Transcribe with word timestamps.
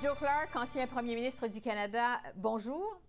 Joe 0.00 0.16
Clark, 0.16 0.54
ancien 0.54 0.86
premier 0.86 1.16
ministre 1.16 1.48
du 1.48 1.60
Canada, 1.60 2.20
bonjour. 2.36 3.00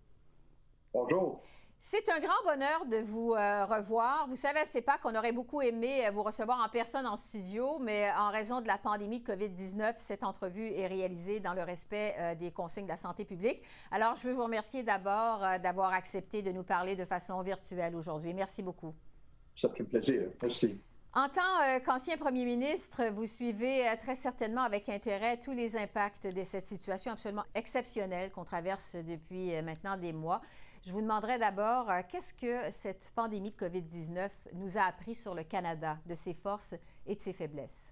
Bonjour. 0.92 1.44
C'est 1.80 2.10
un 2.10 2.20
grand 2.20 2.44
bonheur 2.44 2.86
de 2.88 2.98
vous 2.98 3.34
euh, 3.34 3.66
revoir. 3.66 4.28
Vous 4.28 4.36
savez, 4.36 4.62
c'est 4.66 4.82
pas 4.82 4.98
qu'on 4.98 5.14
aurait 5.14 5.32
beaucoup 5.32 5.62
aimé 5.62 6.08
euh, 6.08 6.12
vous 6.12 6.24
recevoir 6.24 6.60
en 6.66 6.68
personne 6.68 7.06
en 7.06 7.16
studio, 7.16 7.78
mais 7.80 8.10
en 8.18 8.32
raison 8.32 8.60
de 8.62 8.68
la 8.68 8.80
pandémie 8.80 9.20
de 9.20 9.32
COVID-19, 9.32 9.96
cette 9.98 10.24
entrevue 10.24 10.72
est 10.72 10.88
réalisée 10.88 11.40
dans 11.40 11.54
le 11.54 11.62
respect 11.62 12.16
euh, 12.18 12.34
des 12.34 12.52
consignes 12.52 12.86
de 12.86 12.90
la 12.90 12.98
santé 12.98 13.24
publique. 13.24 13.62
Alors, 13.92 14.16
je 14.16 14.28
veux 14.28 14.34
vous 14.34 14.44
remercier 14.44 14.82
d'abord 14.82 15.42
d'avoir 15.62 15.94
accepté 15.94 16.42
de 16.42 16.52
nous 16.52 16.64
parler 16.64 16.96
de 16.96 17.06
façon 17.06 17.40
virtuelle 17.44 17.96
aujourd'hui. 17.96 18.34
Merci 18.34 18.64
beaucoup. 18.64 18.96
Ça 19.56 19.70
fait 19.70 19.84
plaisir. 19.84 20.24
Merci. 20.42 20.82
En 21.16 21.28
tant 21.28 21.42
euh, 21.64 21.80
qu'ancien 21.80 22.18
premier 22.18 22.46
ministre, 22.46 23.02
vous 23.12 23.26
suivez 23.26 23.88
euh, 23.88 23.96
très 24.00 24.14
certainement 24.14 24.62
avec 24.62 24.90
intérêt 24.90 25.38
tous 25.38 25.54
les 25.54 25.76
impacts 25.76 26.28
de 26.28 26.44
cette 26.44 26.68
situation 26.68 27.12
absolument 27.12 27.46
exceptionnelle 27.56 28.30
qu'on 28.30 28.46
traverse 28.46 28.96
depuis 28.96 29.56
euh, 29.56 29.64
maintenant 29.64 29.98
des 29.98 30.14
mois. 30.14 30.40
Je 30.86 30.92
vous 30.92 31.02
demanderai 31.02 31.40
d'abord, 31.40 31.88
qu'est-ce 32.10 32.36
que 32.36 32.72
cette 32.72 33.12
pandémie 33.16 33.50
de 33.50 33.56
COVID-19 33.56 34.30
nous 34.54 34.78
a 34.78 34.84
appris 34.84 35.16
sur 35.16 35.34
le 35.34 35.44
Canada, 35.44 35.98
de 36.06 36.14
ses 36.14 36.36
forces 36.36 36.76
et 37.08 37.16
de 37.16 37.22
ses 37.22 37.34
faiblesses? 37.34 37.92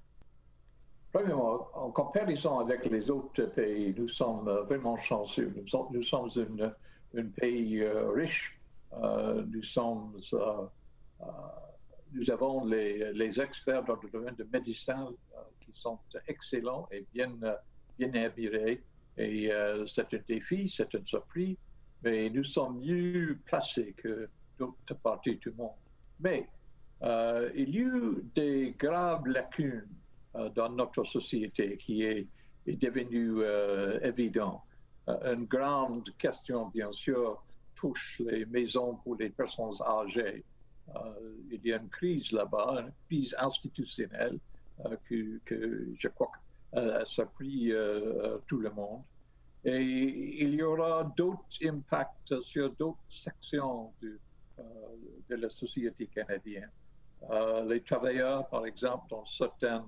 Premièrement, 1.11 1.69
en 1.73 1.89
comparaison 1.89 2.59
avec 2.59 2.85
les 2.85 3.09
autres 3.09 3.45
pays, 3.45 3.95
nous 3.97 4.07
sommes 4.07 4.49
vraiment 4.67 4.95
chanceux. 4.95 5.53
Nous, 5.91 6.03
sommes 6.03 6.29
un 7.17 7.25
pays 7.35 7.85
riche. 8.13 8.57
nous 8.93 9.63
sommes 9.63 10.13
nous 12.13 12.31
avons 12.31 12.65
les, 12.65 13.39
experts 13.39 13.83
dans 13.83 13.97
le 14.01 14.09
domaine 14.09 14.35
de 14.35 14.47
médecin 14.51 15.07
euh, 15.35 15.39
qui 15.61 15.71
sont 15.71 15.99
excellents 16.27 16.87
et 16.91 17.05
bien, 17.13 17.31
euh, 17.43 17.55
bien 17.97 18.13
inspirés. 18.15 18.83
Et 19.17 19.51
euh, 19.51 19.85
c'est 19.87 20.13
un 20.13 20.19
défi, 20.27 20.69
c'est 20.69 20.93
un 20.95 21.03
surprise, 21.05 21.57
mais 22.03 22.29
nous 22.29 22.43
sommes 22.43 22.79
mieux 22.79 23.39
placés 23.45 23.93
que 23.97 24.29
d'autres 24.57 24.95
parties 25.01 25.37
du 25.37 25.51
monde. 25.51 25.71
Mais 26.19 26.47
il 27.55 27.69
y 27.69 27.79
a 27.79 27.81
eu 27.81 28.23
des 28.33 28.75
graves 28.77 29.27
lacunes 29.27 29.87
dans 30.55 30.69
notre 30.69 31.03
société 31.03 31.77
qui 31.77 32.03
est, 32.03 32.27
est 32.65 32.75
devenue 32.75 33.43
évidente. 34.01 34.61
une 35.07 35.45
grande 35.45 36.09
question, 36.17 36.69
bien 36.69 36.91
sûr, 36.91 37.43
touche 37.75 38.21
les 38.25 38.45
maisons 38.45 38.95
pour 39.03 39.15
les 39.15 39.29
personnes 39.29 39.75
âgées. 39.85 40.43
Euh, 40.95 41.35
il 41.51 41.65
y 41.65 41.73
a 41.73 41.77
une 41.77 41.89
crise 41.89 42.31
là-bas, 42.31 42.81
une 42.81 42.93
crise 43.07 43.35
institutionnelle 43.39 44.39
euh, 44.85 44.95
que, 45.45 45.93
je 45.99 46.07
crois 46.09 46.27
que 46.27 46.79
euh, 46.79 47.05
ça 47.05 47.25
pris 47.25 47.71
tout 48.47 48.59
le 48.59 48.69
monde. 48.71 49.03
Et 49.63 50.43
il 50.43 50.55
y 50.55 50.63
aura 50.63 51.03
d'autres 51.17 51.57
impacts 51.63 52.39
sur 52.41 52.71
d'autres 52.75 52.99
sections 53.09 53.91
de, 54.01 54.19
la 55.29 55.49
société 55.49 56.07
canadienne. 56.07 56.71
les 57.67 57.81
travailleurs, 57.83 58.47
par 58.47 58.65
exemple, 58.65 59.07
dans 59.09 59.25
certains 59.25 59.85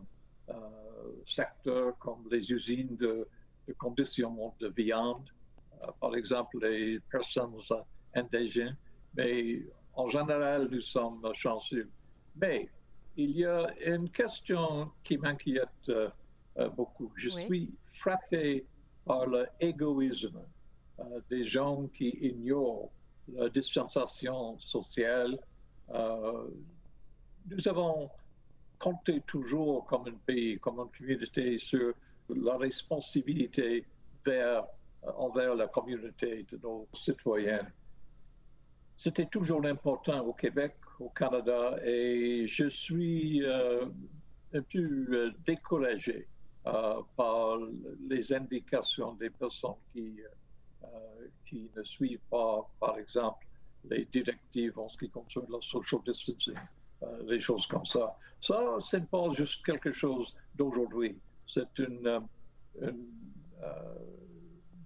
secteurs 1.25 1.97
comme 1.99 2.27
les 2.29 2.51
usines 2.51 2.97
de, 2.97 3.27
de 3.67 3.73
conditionnement 3.73 4.55
de 4.59 4.67
viande, 4.75 5.29
par 6.01 6.15
exemple 6.15 6.59
les 6.61 6.99
personnes 6.99 7.55
indigènes, 8.15 8.75
mais 9.15 9.63
en 9.93 10.09
général, 10.09 10.67
nous 10.71 10.81
sommes 10.81 11.21
chanceux. 11.33 11.89
Mais 12.35 12.69
il 13.17 13.31
y 13.31 13.45
a 13.45 13.67
une 13.85 14.09
question 14.09 14.91
qui 15.03 15.17
m'inquiète 15.17 15.67
euh, 15.89 16.09
euh, 16.57 16.69
beaucoup. 16.69 17.11
Je 17.15 17.29
suis 17.29 17.73
frappé 17.85 18.65
par 19.05 19.25
l'égoïsme 19.27 20.39
euh, 20.99 21.21
des 21.29 21.45
gens 21.45 21.87
qui 21.87 22.09
ignorent 22.09 22.89
la 23.27 23.49
distanciation 23.49 24.57
sociale. 24.59 25.37
nous 27.49 27.67
avons 27.67 28.09
compté 28.79 29.21
toujours 29.27 29.85
comme 29.85 30.07
un 30.07 30.17
pays, 30.25 30.57
comme 30.59 30.79
une 30.79 30.89
communauté 30.97 31.57
sur 31.59 31.93
la 32.29 32.57
responsabilité 32.57 33.85
vers, 34.25 34.65
envers 35.17 35.55
la 35.55 35.67
communauté 35.67 36.45
de 36.51 36.57
nos 36.57 36.87
citoyens. 36.93 37.67
C'était 39.01 39.27
toujours 39.27 39.65
important 39.65 40.19
au 40.25 40.33
Québec, 40.33 40.75
au 40.99 41.07
Canada, 41.07 41.79
et 41.85 42.45
je 42.45 42.67
suis 42.67 43.41
euh, 43.45 43.85
un 44.53 44.61
peu 44.61 44.77
euh, 44.77 45.31
découragé 45.47 46.27
euh, 46.67 47.01
par 47.15 47.59
les 48.09 48.33
indications 48.33 49.13
des 49.13 49.29
personnes 49.29 49.79
qui, 49.93 50.17
qui 51.45 51.71
ne 51.77 51.81
suivent 51.83 52.27
pas, 52.29 52.69
par 52.81 52.97
exemple, 52.97 53.45
les 53.89 54.03
directives 54.03 54.77
en 54.77 54.89
ce 54.89 54.97
qui 54.97 55.09
concerne 55.09 55.45
la 55.49 55.61
social 55.61 56.01
distancing, 56.05 56.55
les 57.25 57.39
choses 57.39 57.65
comme 57.67 57.85
ça. 57.85 58.17
Ça, 58.41 58.59
ce 58.81 58.97
n'est 58.97 59.05
pas 59.05 59.31
juste 59.31 59.65
quelque 59.65 59.93
chose 59.93 60.35
d'aujourd'hui. 60.55 61.17
C'est 61.47 61.69
un 61.79 62.27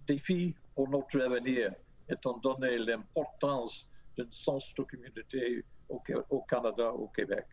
défi 0.06 0.53
pour 0.75 0.88
notre 0.88 1.19
avenir, 1.19 1.73
étant 2.07 2.38
donné 2.38 2.78
l'importance 2.78 3.90
d'une 4.18 4.31
sens 4.31 4.74
de 4.75 4.84
communauté 4.84 5.66
au, 5.90 6.41
Canada, 6.41 6.91
au 6.91 7.07
Québec. 7.07 7.46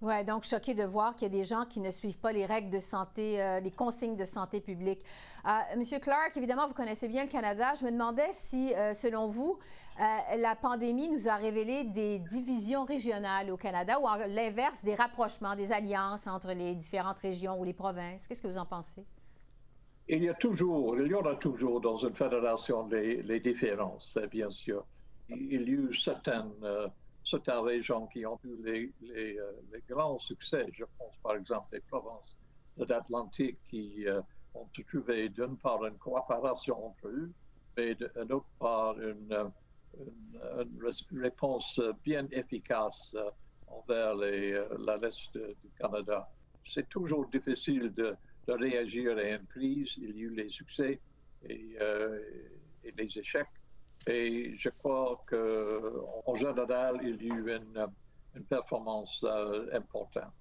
Oui, 0.00 0.24
donc 0.24 0.44
choqué 0.44 0.74
de 0.74 0.82
voir 0.82 1.14
qu'il 1.14 1.32
y 1.32 1.34
a 1.34 1.38
des 1.38 1.44
gens 1.44 1.64
qui 1.64 1.80
ne 1.80 1.90
suivent 1.90 2.18
pas 2.18 2.32
les 2.32 2.44
règles 2.44 2.68
de 2.68 2.80
santé, 2.80 3.40
euh, 3.40 3.60
les 3.60 3.70
consignes 3.70 4.16
de 4.16 4.24
santé 4.24 4.60
publique. 4.60 5.00
Euh, 5.46 5.50
Monsieur 5.78 5.98
Clark, 5.98 6.36
évidemment, 6.36 6.66
vous 6.68 6.74
connaissez 6.74 7.08
bien 7.08 7.24
le 7.24 7.30
Canada. 7.30 7.72
Je 7.80 7.86
me 7.86 7.90
demandais 7.90 8.28
si, 8.32 8.74
euh, 8.74 8.92
selon 8.92 9.28
vous, 9.28 9.58
la 9.96 10.56
pandémie 10.56 11.08
nous 11.08 11.28
a 11.28 11.36
révélé 11.36 11.84
des 11.84 12.18
divisions 12.18 12.84
régionales 12.84 13.48
au 13.52 13.56
Canada 13.56 14.00
ou 14.00 14.08
à 14.08 14.26
l'inverse, 14.26 14.84
des 14.84 14.96
rapprochements, 14.96 15.54
des 15.54 15.72
alliances 15.72 16.26
entre 16.26 16.52
les 16.52 16.74
différentes 16.74 17.20
régions 17.20 17.60
ou 17.60 17.62
les 17.62 17.74
provinces. 17.74 18.26
Qu'est-ce 18.26 18.42
que 18.42 18.48
vous 18.48 18.58
en 18.58 18.66
pensez? 18.66 19.06
Il 20.08 20.24
y 20.24 20.28
a 20.28 20.34
toujours, 20.34 20.98
il 20.98 21.06
y 21.06 21.14
aura 21.14 21.36
toujours 21.36 21.80
dans 21.80 21.96
une 21.98 22.14
fédération 22.14 22.88
les, 22.88 23.22
les 23.22 23.38
différences, 23.38 24.18
bien 24.32 24.50
sûr 24.50 24.84
il 25.28 25.52
y 25.52 25.56
a 25.56 25.60
eu 25.60 25.94
certaines, 25.94 26.52
euh, 26.62 26.88
régions 27.62 28.06
qui 28.06 28.24
ont 28.26 28.38
eu 28.44 28.92
euh, 29.06 29.52
les, 29.72 29.82
grands 29.88 30.18
succès. 30.18 30.66
Je 30.72 30.84
pense 30.98 31.14
par 31.22 31.36
exemple 31.36 31.68
les 31.72 31.80
provinces 31.80 32.36
de 32.76 32.84
l'Atlantique 32.84 33.58
qui 33.68 34.06
euh, 34.06 34.20
ont 34.54 34.68
trouvé 34.88 35.28
d'une 35.28 35.56
part 35.56 35.84
une 35.84 35.96
coopération 35.96 36.86
entre 36.86 37.08
eux, 37.08 37.30
mais 37.76 37.94
d'autre 37.94 38.46
part 38.58 39.00
une, 39.00 39.50
une, 39.98 41.20
réponse 41.20 41.80
bien 42.04 42.26
efficace 42.30 43.16
envers 43.66 44.14
les, 44.16 44.52
la 44.86 44.96
reste 44.98 45.36
du 45.36 45.70
Canada. 45.78 46.28
C'est 46.66 46.88
toujours 46.88 47.26
difficile 47.28 47.92
de, 47.92 48.16
réagir 48.46 49.16
à 49.16 49.22
une 49.22 49.46
crise. 49.46 49.94
Il 49.96 50.16
y 50.16 50.22
a 50.22 50.24
eu 50.26 50.30
les 50.30 50.48
succès 50.50 51.00
et 51.48 51.78
les 52.96 53.18
échecs. 53.18 53.48
Et 54.06 54.54
je 54.58 54.68
crois 54.68 55.22
qu'en 55.26 56.34
général, 56.34 56.98
il 57.02 57.22
y 57.22 57.30
a 57.30 57.34
eu 57.34 57.56
une, 57.56 57.86
performance 58.48 59.24
euh, 59.28 59.68
importante. 59.72 60.32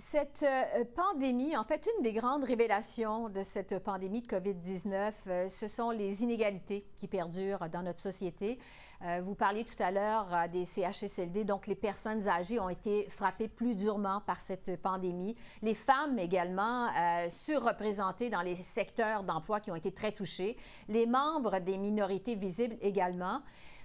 Cette 0.00 0.44
euh, 0.44 0.84
pandémie, 0.96 1.54
en 1.58 1.64
fait, 1.64 1.86
une 1.94 2.02
des 2.02 2.14
grandes 2.14 2.44
révélations 2.44 3.28
de 3.28 3.42
cette 3.42 3.80
pandémie 3.80 4.22
de 4.22 4.28
COVID-19, 4.28 5.12
euh, 5.26 5.48
ce 5.50 5.68
sont 5.68 5.90
les 5.90 6.22
inégalités 6.22 6.86
qui 6.96 7.06
perdurent 7.06 7.68
dans 7.68 7.82
notre 7.82 8.00
société. 8.00 8.58
Euh, 9.02 9.20
vous 9.22 9.34
parliez 9.34 9.62
tout 9.62 9.80
à 9.82 9.90
l'heure 9.90 10.48
des 10.50 10.64
CHSLD, 10.64 11.44
donc 11.44 11.66
les 11.66 11.74
personnes 11.74 12.28
âgées 12.28 12.58
ont 12.58 12.70
été 12.70 13.10
frappées 13.10 13.48
plus 13.48 13.74
durement 13.74 14.22
par 14.22 14.40
cette 14.40 14.80
pandémie. 14.80 15.36
Les 15.60 15.74
femmes 15.74 16.18
également, 16.18 16.88
surreprésentées 17.28 18.30
dans 18.30 18.40
les 18.40 18.54
secteurs 18.54 19.22
d'emploi 19.22 19.60
qui 19.60 19.70
ont 19.70 19.76
été 19.76 19.92
très 19.92 20.12
touchés. 20.12 20.56
Les 20.88 21.04
membres 21.04 21.58
des 21.58 21.76
minorités 21.76 22.36
visibles 22.36 22.78
également. 22.80 23.42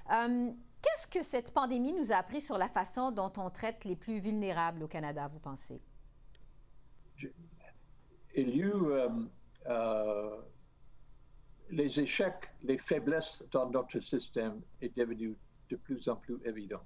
Qu'est-ce 0.08 1.08
que 1.08 1.24
cette 1.24 1.52
pandémie 1.54 1.92
nous 1.92 2.14
a 2.14 2.16
appris 2.16 2.40
sur 2.40 2.58
la 2.58 2.70
façon 2.70 3.12
dont 3.12 3.34
on 3.36 3.50
traite 3.50 3.84
les 3.84 3.98
plus 3.98 4.20
vulnérables 4.20 4.84
au 4.84 4.88
Canada, 4.88 5.28
vous 5.28 5.40
pensez? 5.40 5.82
Il 8.36 8.50
y 8.50 8.62
a 8.62 8.66
eu 8.66 8.74
euh, 8.74 9.10
euh, 9.68 10.38
les 11.70 12.00
échecs, 12.00 12.52
les 12.64 12.78
faiblesses 12.78 13.44
dans 13.52 13.70
notre 13.70 14.00
système 14.00 14.62
est 14.82 14.96
devenu 14.96 15.36
de 15.70 15.76
plus 15.78 16.08
en 16.10 16.16
plus 16.18 16.38
évident. 16.46 16.84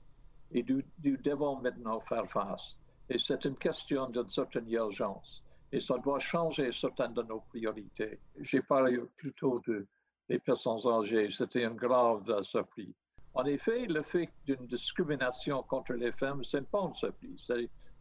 Et 0.52 0.64
nous, 0.64 0.82
devons 1.04 1.60
maintenant 1.60 2.00
faire 2.02 2.30
face. 2.30 2.78
Et 3.10 3.18
c'est 3.18 3.44
une 3.46 3.58
question 3.58 4.10
d'une 4.10 4.30
certaine 4.30 4.70
urgence. 4.72 5.44
Et 5.72 5.80
ça 5.80 5.98
doit 5.98 6.20
changer 6.20 6.72
certaines 6.72 7.14
de 7.14 7.24
nos 7.24 7.42
priorités. 7.42 8.20
J'ai 8.40 8.62
parlé 8.62 9.00
plutôt 9.18 9.60
de, 9.68 9.86
des 10.28 10.40
personnes 10.40 10.80
âgées. 10.88 11.30
C'était 11.30 11.66
une 11.66 11.76
grave 11.76 12.42
surprise. 12.44 12.94
En 13.36 13.46
effet, 13.46 13.86
le 13.86 14.02
fait 14.02 14.30
d'une 14.46 14.66
discrimination 14.66 15.62
contre 15.64 15.94
les 15.94 16.12
femmes, 16.12 16.44
ce 16.44 16.58
n'est 16.58 16.64
pas 16.64 16.82
une 16.82 16.96
surprise 16.96 17.52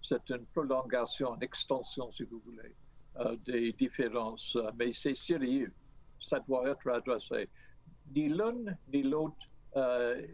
c'est 0.02 0.30
une 0.30 0.46
prolongation, 0.46 1.34
une 1.34 1.42
extension, 1.42 2.10
si 2.12 2.24
vous 2.24 2.40
voulez, 2.44 2.74
euh, 3.18 3.36
des 3.44 3.72
différences, 3.72 4.56
euh, 4.56 4.70
mais 4.78 4.92
c'est 4.92 5.14
sérieux. 5.14 5.72
ça 6.20 6.40
doit 6.40 6.68
être 6.68 6.88
adressé. 6.90 7.48
Ni 8.14 8.28
l'un 8.28 8.54
ni 8.92 9.02
l'autre 9.02 9.36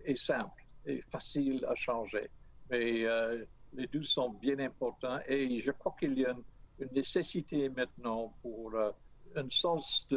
est 0.04 0.16
simple 0.16 0.62
et 0.86 1.02
facile 1.10 1.64
à 1.66 1.74
changer, 1.74 2.30
mais 2.70 3.04
les 3.74 3.86
deux 3.88 4.04
sont 4.04 4.30
bien 4.30 4.58
importants 4.60 5.18
et 5.26 5.58
je 5.58 5.72
crois 5.72 5.94
qu'il 5.98 6.18
y 6.18 6.24
a 6.24 6.30
une, 6.30 6.88
nécessité 6.92 7.68
maintenant 7.68 8.32
pour 8.40 8.72
un 8.76 9.50
sens 9.50 10.08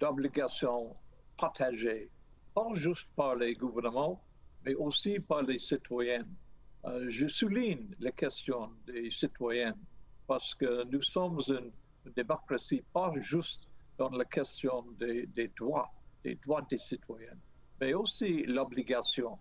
d'obligation 0.00 0.96
partagée, 1.36 2.10
pas 2.54 2.68
juste 2.74 3.08
par 3.16 3.34
les 3.36 3.54
gouvernements, 3.54 4.22
mais 4.64 4.74
aussi 4.74 5.18
par 5.20 5.42
les 5.42 5.58
citoyens. 5.58 6.24
Euh, 6.86 7.06
je 7.10 7.26
souligne 7.26 7.94
la 8.00 8.10
question 8.10 8.70
des 8.86 9.10
citoyens 9.10 9.74
parce 10.26 10.54
que 10.54 10.84
nous 10.84 11.02
sommes 11.02 11.40
une, 11.48 11.70
démocratie 12.16 12.82
pas 12.94 13.12
juste 13.16 13.68
dans 13.98 14.08
la 14.08 14.24
question 14.24 14.82
des, 14.98 15.26
droits, 15.58 15.92
des 16.24 16.36
droits 16.36 16.66
des 16.70 16.78
citoyens, 16.78 17.36
mais 17.78 17.92
aussi 17.92 18.44
l'obligation. 18.44 19.38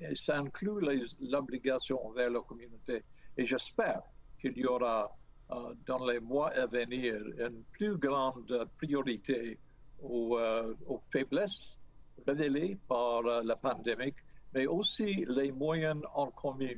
Et 0.00 0.14
ça 0.14 0.38
inclut 0.38 0.80
l'obligation 1.20 2.06
envers 2.06 2.30
la 2.30 2.40
communauté. 2.40 3.02
Et 3.36 3.44
j'espère 3.44 4.02
qu'il 4.40 4.56
y 4.56 4.64
aura 4.64 5.10
euh, 5.50 5.74
dans 5.86 6.06
les 6.06 6.20
mois 6.20 6.50
à 6.50 6.66
venir 6.66 7.16
une 7.38 7.64
plus 7.72 7.96
grande 7.96 8.68
priorité 8.76 9.58
euh, 10.04 10.74
aux 10.86 11.00
faiblesses 11.10 11.76
révélées 12.24 12.78
par 12.86 13.22
la 13.22 13.56
pandémie 13.56 14.14
mais 14.54 14.66
aussi 14.66 15.24
les 15.28 15.52
moyens 15.52 16.00
en 16.14 16.26
commun, 16.26 16.74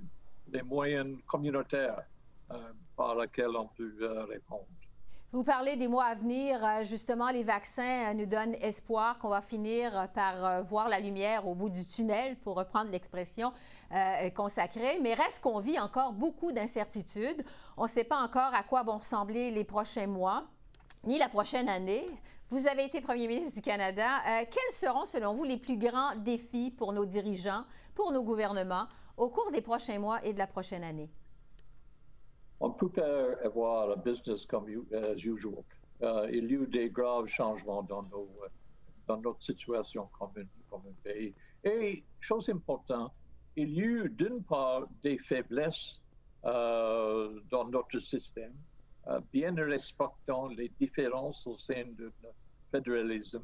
les 0.53 0.63
moyens 0.63 1.17
communautaires 1.27 2.03
euh, 2.51 2.57
par 2.97 3.15
lesquels 3.15 3.57
on 3.57 3.67
peut 3.67 3.95
euh, 4.03 4.25
répondre. 4.25 4.67
Vous 5.33 5.45
parlez 5.45 5.77
des 5.77 5.87
mois 5.87 6.07
à 6.07 6.15
venir. 6.17 6.59
Euh, 6.65 6.83
justement, 6.83 7.31
les 7.31 7.45
vaccins 7.45 8.13
nous 8.15 8.27
donnent 8.27 8.57
espoir 8.61 9.19
qu'on 9.19 9.29
va 9.29 9.41
finir 9.41 10.09
par 10.13 10.65
voir 10.65 10.89
la 10.89 10.99
lumière 10.99 11.47
au 11.47 11.55
bout 11.55 11.71
du 11.71 11.87
tunnel, 11.87 12.37
pour 12.39 12.57
reprendre 12.57 12.91
l'expression 12.91 13.53
consacrée. 14.35 14.99
Mais 15.01 15.15
reste 15.15 15.43
qu'on 15.43 15.61
vit 15.61 15.79
encore 15.79 16.13
beaucoup 16.13 16.51
d'incertitudes. 16.53 17.45
On 17.77 17.85
ne 17.85 17.89
sait 17.89 18.05
pas 18.05 18.21
encore 18.21 18.55
à 18.55 18.65
quoi 18.65 18.83
vont 18.83 18.99
ressembler 18.99 19.53
les 19.53 19.65
prochains 19.65 20.07
mois, 20.09 20.45
ni 21.05 21.19
la 21.19 21.29
prochaine 21.29 21.69
année. 21.69 22.07
Vous 22.51 22.67
avez 22.67 22.85
été 22.85 23.01
Premier 23.01 23.29
ministre 23.29 23.55
du 23.55 23.63
Canada. 23.63 24.19
Euh, 24.27 24.45
quels 24.51 24.73
seront, 24.73 25.07
selon 25.07 25.35
vous, 25.35 25.45
les 25.45 25.57
plus 25.57 25.79
grands 25.79 26.17
défis 26.17 26.73
pour 26.73 26.93
nos 26.93 27.07
dirigeants, 27.07 27.63
pour 27.95 28.11
nos 28.11 28.25
gouvernements, 28.25 28.89
au 29.17 29.31
cours 29.31 29.53
des 29.53 29.63
prochains 29.63 30.01
mois 30.01 30.21
et 30.25 30.33
de 30.33 30.39
la 30.39 30.49
prochaine 30.49 30.83
année? 30.83 31.09
On 32.59 32.73
peut 32.73 32.89
pas 32.89 33.37
avoir 33.45 33.93
un 33.93 33.97
business 33.99 34.45
comme 34.47 34.67
as 34.93 35.25
usual. 35.25 35.63
Euh, 36.03 36.29
il 36.33 36.51
y 36.51 36.57
a 36.57 36.61
eu 36.63 36.67
des 36.67 36.91
graves 36.91 37.29
changements 37.29 37.85
dans, 37.85 38.05
dans 39.07 39.21
notre 39.21 39.43
situation 39.45 40.09
comme 40.19 40.33
un, 40.37 40.93
pays. 41.05 41.33
Et, 41.63 42.03
chose 42.19 42.49
importante, 42.49 43.13
il 43.55 43.71
y 43.79 43.81
a 43.81 43.85
eu 43.85 44.11
d'une 44.11 44.43
part 44.43 44.89
des 45.05 45.19
faiblesses 45.19 46.01
euh, 46.45 47.41
dans 47.49 47.69
notre 47.69 48.01
système, 48.01 48.55
bien 49.33 49.55
respectant 49.55 50.49
les 50.49 50.69
différences 50.81 51.47
au 51.47 51.57
sein 51.57 51.85
de 51.97 52.13
notre 52.23 52.40
fédéralisme, 52.71 53.43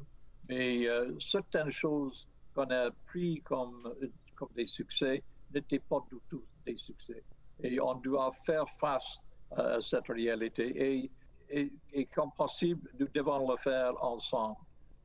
mais 0.49 0.87
euh, 0.87 1.17
certaines 1.19 1.71
choses 1.71 2.27
qu'on 2.53 2.69
a 2.69 2.91
pris 3.07 3.41
comme, 3.43 3.93
comme 4.35 4.49
des 4.55 4.65
succès 4.65 5.23
n'étaient 5.53 5.79
pas 5.79 6.03
du 6.11 6.17
tout 6.29 6.43
des 6.65 6.77
succès. 6.77 7.23
Et 7.63 7.79
on 7.79 7.95
doit 7.95 8.31
faire 8.45 8.65
face 8.79 9.19
à 9.51 9.79
cette 9.81 10.07
réalité. 10.07 11.09
Et, 11.49 11.71
et, 11.93 12.05
comme 12.07 12.31
possible, 12.31 12.89
nous 12.99 13.07
devons 13.13 13.49
le 13.49 13.57
faire 13.57 13.93
ensemble, 14.03 14.57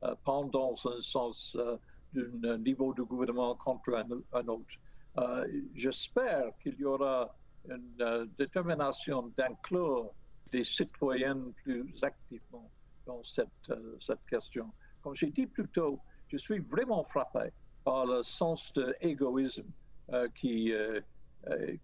euh, 0.03 0.13
pendant 0.23 0.73
un 0.85 1.01
sens 1.01 1.55
euh, 1.59 1.77
d'un 2.13 2.57
niveau 2.57 2.93
de 2.93 3.01
gouvernement 3.01 3.55
contre 3.55 3.95
un, 4.33 4.47
autre. 4.47 5.47
J'espère 5.73 6.51
qu'il 6.61 6.75
y 6.75 6.85
aura 6.85 7.33
une 7.69 8.29
détermination 8.37 9.31
d'inclure 9.37 10.11
des 10.51 10.63
citoyens 10.63 11.39
plus 11.63 12.03
activement 12.03 12.69
dans 13.05 13.23
cette, 13.23 13.47
euh, 13.69 13.97
cette 13.99 14.25
question. 14.29 14.71
Comme 15.01 15.15
j'ai 15.15 15.31
dit 15.31 15.47
plus 15.47 15.67
tôt, 15.67 15.99
je 16.27 16.37
suis 16.37 16.59
vraiment 16.59 17.03
frappé 17.03 17.49
par 17.83 18.05
le 18.05 18.23
sens 18.23 18.71
de 18.73 18.95
l'égoïsme 19.01 19.67
euh, 20.11 20.27
qui, 20.35 20.71
euh, 20.71 21.01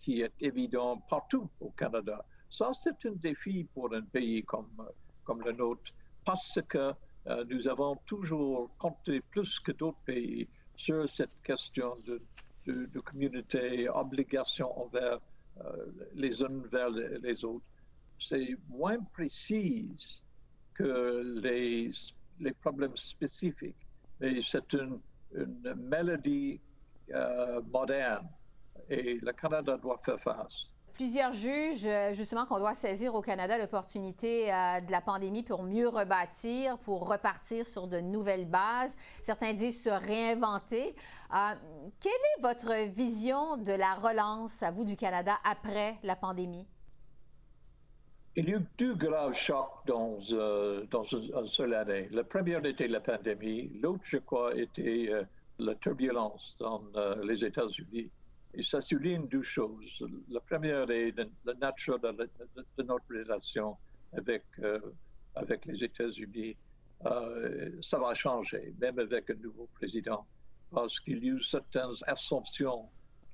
qui 0.02 0.22
est 0.22 0.34
évident 0.40 0.98
partout 1.10 1.50
au 1.60 1.70
Canada. 1.72 2.26
Ça, 2.50 2.72
c'est 2.74 3.06
un 3.06 3.12
défi 3.12 3.66
pour 3.74 3.94
un 3.94 4.02
pays 4.02 4.44
comme, 4.44 4.70
comme 5.24 5.42
le 5.44 5.52
nôtre, 5.52 5.92
parce 6.26 6.60
que 6.68 6.94
nous 7.48 7.68
avons 7.68 7.96
toujours 8.08 8.72
compté 8.80 9.20
plus 9.20 9.60
que 9.60 9.72
d'autres 9.74 10.00
pays 10.06 10.48
sur 10.76 11.08
cette 11.08 11.40
question 11.44 11.98
de, 12.08 12.20
de, 12.66 13.00
communauté, 13.02 13.88
obligation 13.90 14.76
envers 14.82 15.20
les 16.16 16.42
uns 16.42 16.64
vers 16.72 16.90
les 16.90 17.44
autres. 17.44 17.66
C'est 18.20 18.58
moins 18.70 18.98
précis 19.14 19.92
les, 20.80 21.92
problèmes 22.62 22.96
spécifiques. 22.96 23.76
Mais 24.20 24.40
c'est 24.42 24.74
une, 24.74 25.00
une, 25.36 25.76
mélodie 25.76 26.60
euh, 27.14 27.62
moderne 27.72 28.28
et 28.90 29.20
le 29.22 29.32
Canada 29.34 29.78
doit 29.78 30.00
faire 30.04 30.20
face. 30.20 30.68
Plusieurs 30.94 31.32
jugent 31.32 31.88
euh, 31.88 32.14
justement 32.14 32.46
qu'on 32.46 32.60
doit 32.60 32.74
saisir 32.74 33.16
au 33.16 33.22
Canada 33.22 33.58
l'opportunité 33.58 34.54
euh, 34.54 34.82
de 34.82 34.92
la 34.92 35.02
pandémie 35.02 35.44
pour 35.44 35.64
mieux 35.64 35.88
rebâtir, 35.88 36.78
pour 36.80 37.08
repartir 37.08 37.66
sur 37.66 37.88
de 37.88 38.00
nouvelles 38.00 38.46
bases. 38.46 38.98
Certains 39.22 39.54
disent 39.54 39.84
se 39.84 39.90
réinventer. 39.90 40.96
quelle 41.32 42.12
est 42.12 42.42
votre 42.42 42.90
vision 42.92 43.58
de 43.58 43.74
la 43.74 43.96
relance, 43.96 44.62
à 44.62 44.72
vous, 44.72 44.84
du 44.84 44.98
Canada 44.98 45.36
après 45.44 45.98
la 46.04 46.16
pandémie? 46.16 46.68
Il 48.40 48.48
y 48.48 48.54
a 48.54 48.58
eu 48.58 48.66
deux 48.78 48.96
graves 48.96 49.34
chocs 49.34 49.86
dans, 49.86 50.18
euh, 50.32 50.86
dans 50.92 51.04
une, 51.04 51.46
seule 51.46 51.74
année. 51.74 52.08
Le 52.10 52.24
premier 52.24 52.58
était 52.66 52.88
la 52.88 53.02
pandémie, 53.02 53.70
l'autre, 53.82 54.04
je 54.06 54.16
crois, 54.16 54.56
était 54.56 55.10
euh, 55.12 55.24
la 55.58 55.76
turbulence 55.76 56.56
dans 56.58 56.82
euh, 56.96 57.22
les 57.26 57.44
États-Unis. 57.44 58.10
Et 58.54 58.64
ça 58.64 58.80
souligne 58.80 59.28
deux 59.28 59.44
choses. 59.44 60.08
La 60.30 60.40
première 60.40 60.90
est 60.90 61.14
la 61.44 61.54
nature 61.56 62.00
de, 62.00 62.30
notre 62.82 63.04
relation 63.10 63.76
avec, 64.14 64.46
avec 65.36 65.66
les 65.66 65.84
États-Unis. 65.84 66.56
ça 67.82 68.00
va 68.00 68.14
changer, 68.14 68.74
même 68.80 69.00
avec 69.00 69.30
un 69.32 69.36
nouveau 69.44 69.68
président, 69.76 70.26
parce 70.72 70.98
qu'il 71.02 71.26
y 71.26 71.30
a 71.30 71.34
eu 71.34 71.44
certaines 71.44 71.98
assumptions 72.08 72.88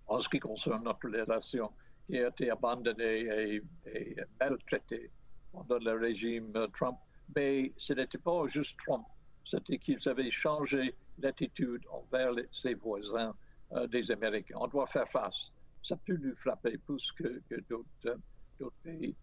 en 0.08 0.20
ce 0.20 0.28
qui 0.28 0.40
concerne 0.40 0.84
notre 0.84 1.08
relation 1.08 1.72
qui 2.06 2.20
a 2.20 2.28
été 2.28 2.50
abandonné 2.50 3.62
et, 3.86 4.16
maltraité 4.40 5.10
pendant 5.52 5.80
le 5.80 5.94
régime 5.94 6.54
Trump. 6.74 6.98
Mais 7.36 7.74
ce 7.78 7.94
n'était 7.94 8.18
pas 8.18 8.48
juste 8.48 8.78
Trump, 8.86 9.06
c'était 9.44 9.78
qu'ils 9.78 10.08
avaient 10.08 10.32
changé 10.32 10.96
l'attitude 11.20 11.84
envers 11.90 12.34
ses 12.52 12.74
voisins 12.76 13.34
euh, 13.74 13.88
des 13.88 14.12
Américains. 14.12 14.56
On 14.60 14.68
doit 14.68 14.88
faire 14.88 15.10
face. 15.10 15.52
Ça 15.82 15.96
peut 15.98 16.18
nous 16.18 16.36
frapper 16.36 16.78
plus 16.78 17.12
que, 17.14 17.42
d'autres 17.70 18.74
pays. 18.84 19.16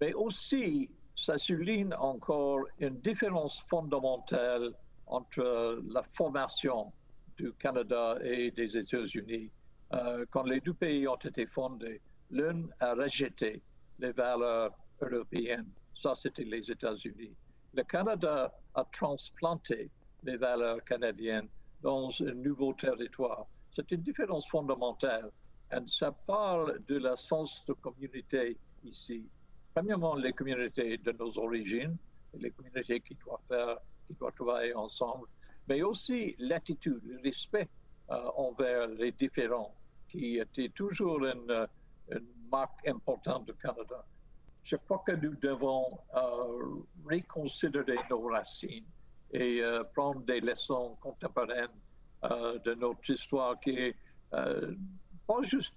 Mais 0.00 0.12
aussi, 0.14 0.90
ça 1.14 1.38
souligne 1.38 1.94
encore 1.94 2.66
une 2.78 2.98
différence 3.00 3.60
fondamentale 3.68 4.72
entre 5.06 5.82
la 5.88 6.02
formation 6.02 6.92
du 7.36 7.52
Canada 7.54 8.18
et 8.22 8.50
des 8.50 8.76
États-Unis. 8.76 9.50
Euh, 9.92 10.24
quand 10.30 10.44
les 10.44 10.60
deux 10.60 10.74
pays 10.74 11.06
ont 11.08 11.16
été 11.16 11.46
fondés, 11.46 12.00
L'un 12.30 12.62
a 12.80 12.94
rejeté 12.94 13.62
les 13.98 14.12
valeurs 14.12 14.72
européennes. 15.00 15.70
Ça, 15.94 16.14
c'était 16.14 16.44
les 16.44 16.70
États-Unis. 16.70 17.34
Le 17.74 17.82
Canada 17.82 18.52
a 18.74 18.84
transplanté 18.84 19.90
les 20.22 20.36
valeurs 20.36 20.82
canadiennes 20.84 21.48
dans 21.82 22.10
un 22.20 22.34
nouveau 22.34 22.72
territoire. 22.74 23.46
C'est 23.70 23.90
une 23.90 24.02
différence 24.02 24.48
fondamentale. 24.48 25.30
Et 25.72 25.76
ça 25.86 26.12
parle 26.12 26.80
de 26.88 26.98
la 26.98 27.16
sens 27.16 27.64
de 27.66 27.72
communauté 27.74 28.56
ici. 28.84 29.28
Premièrement, 29.74 30.16
les 30.16 30.32
communautés 30.32 30.98
de 30.98 31.12
nos 31.12 31.38
origines, 31.38 31.96
les 32.34 32.50
communautés 32.50 33.00
qui 33.00 33.14
doivent 33.14 33.40
faire, 33.48 33.78
qui 34.06 34.14
doivent 34.14 34.34
travailler 34.34 34.74
ensemble, 34.74 35.26
mais 35.68 35.82
aussi 35.82 36.34
l'attitude, 36.38 37.00
le 37.04 37.20
respect 37.22 37.68
euh, 38.10 38.16
envers 38.36 38.88
les 38.88 39.12
différents, 39.12 39.74
qui 40.08 40.38
était 40.38 40.70
toujours 40.70 41.24
une, 41.24 41.68
une 42.10 42.26
marque 42.50 42.86
importante 42.86 43.46
du 43.46 43.54
Canada. 43.54 44.04
Je 44.64 44.76
crois 44.76 45.02
que 45.06 45.12
nous 45.12 45.34
devons 45.36 45.98
euh, 46.14 46.82
reconsidérer 47.10 47.98
nos 48.10 48.22
racines 48.28 48.84
et 49.32 49.62
euh, 49.62 49.82
prendre 49.94 50.20
des 50.22 50.40
leçons 50.40 50.96
contemporaines 51.00 51.68
euh, 52.24 52.58
de 52.60 52.74
notre 52.74 53.08
histoire 53.08 53.58
qui 53.60 53.70
est 53.70 53.96
pas 54.30 55.42
juste 55.42 55.74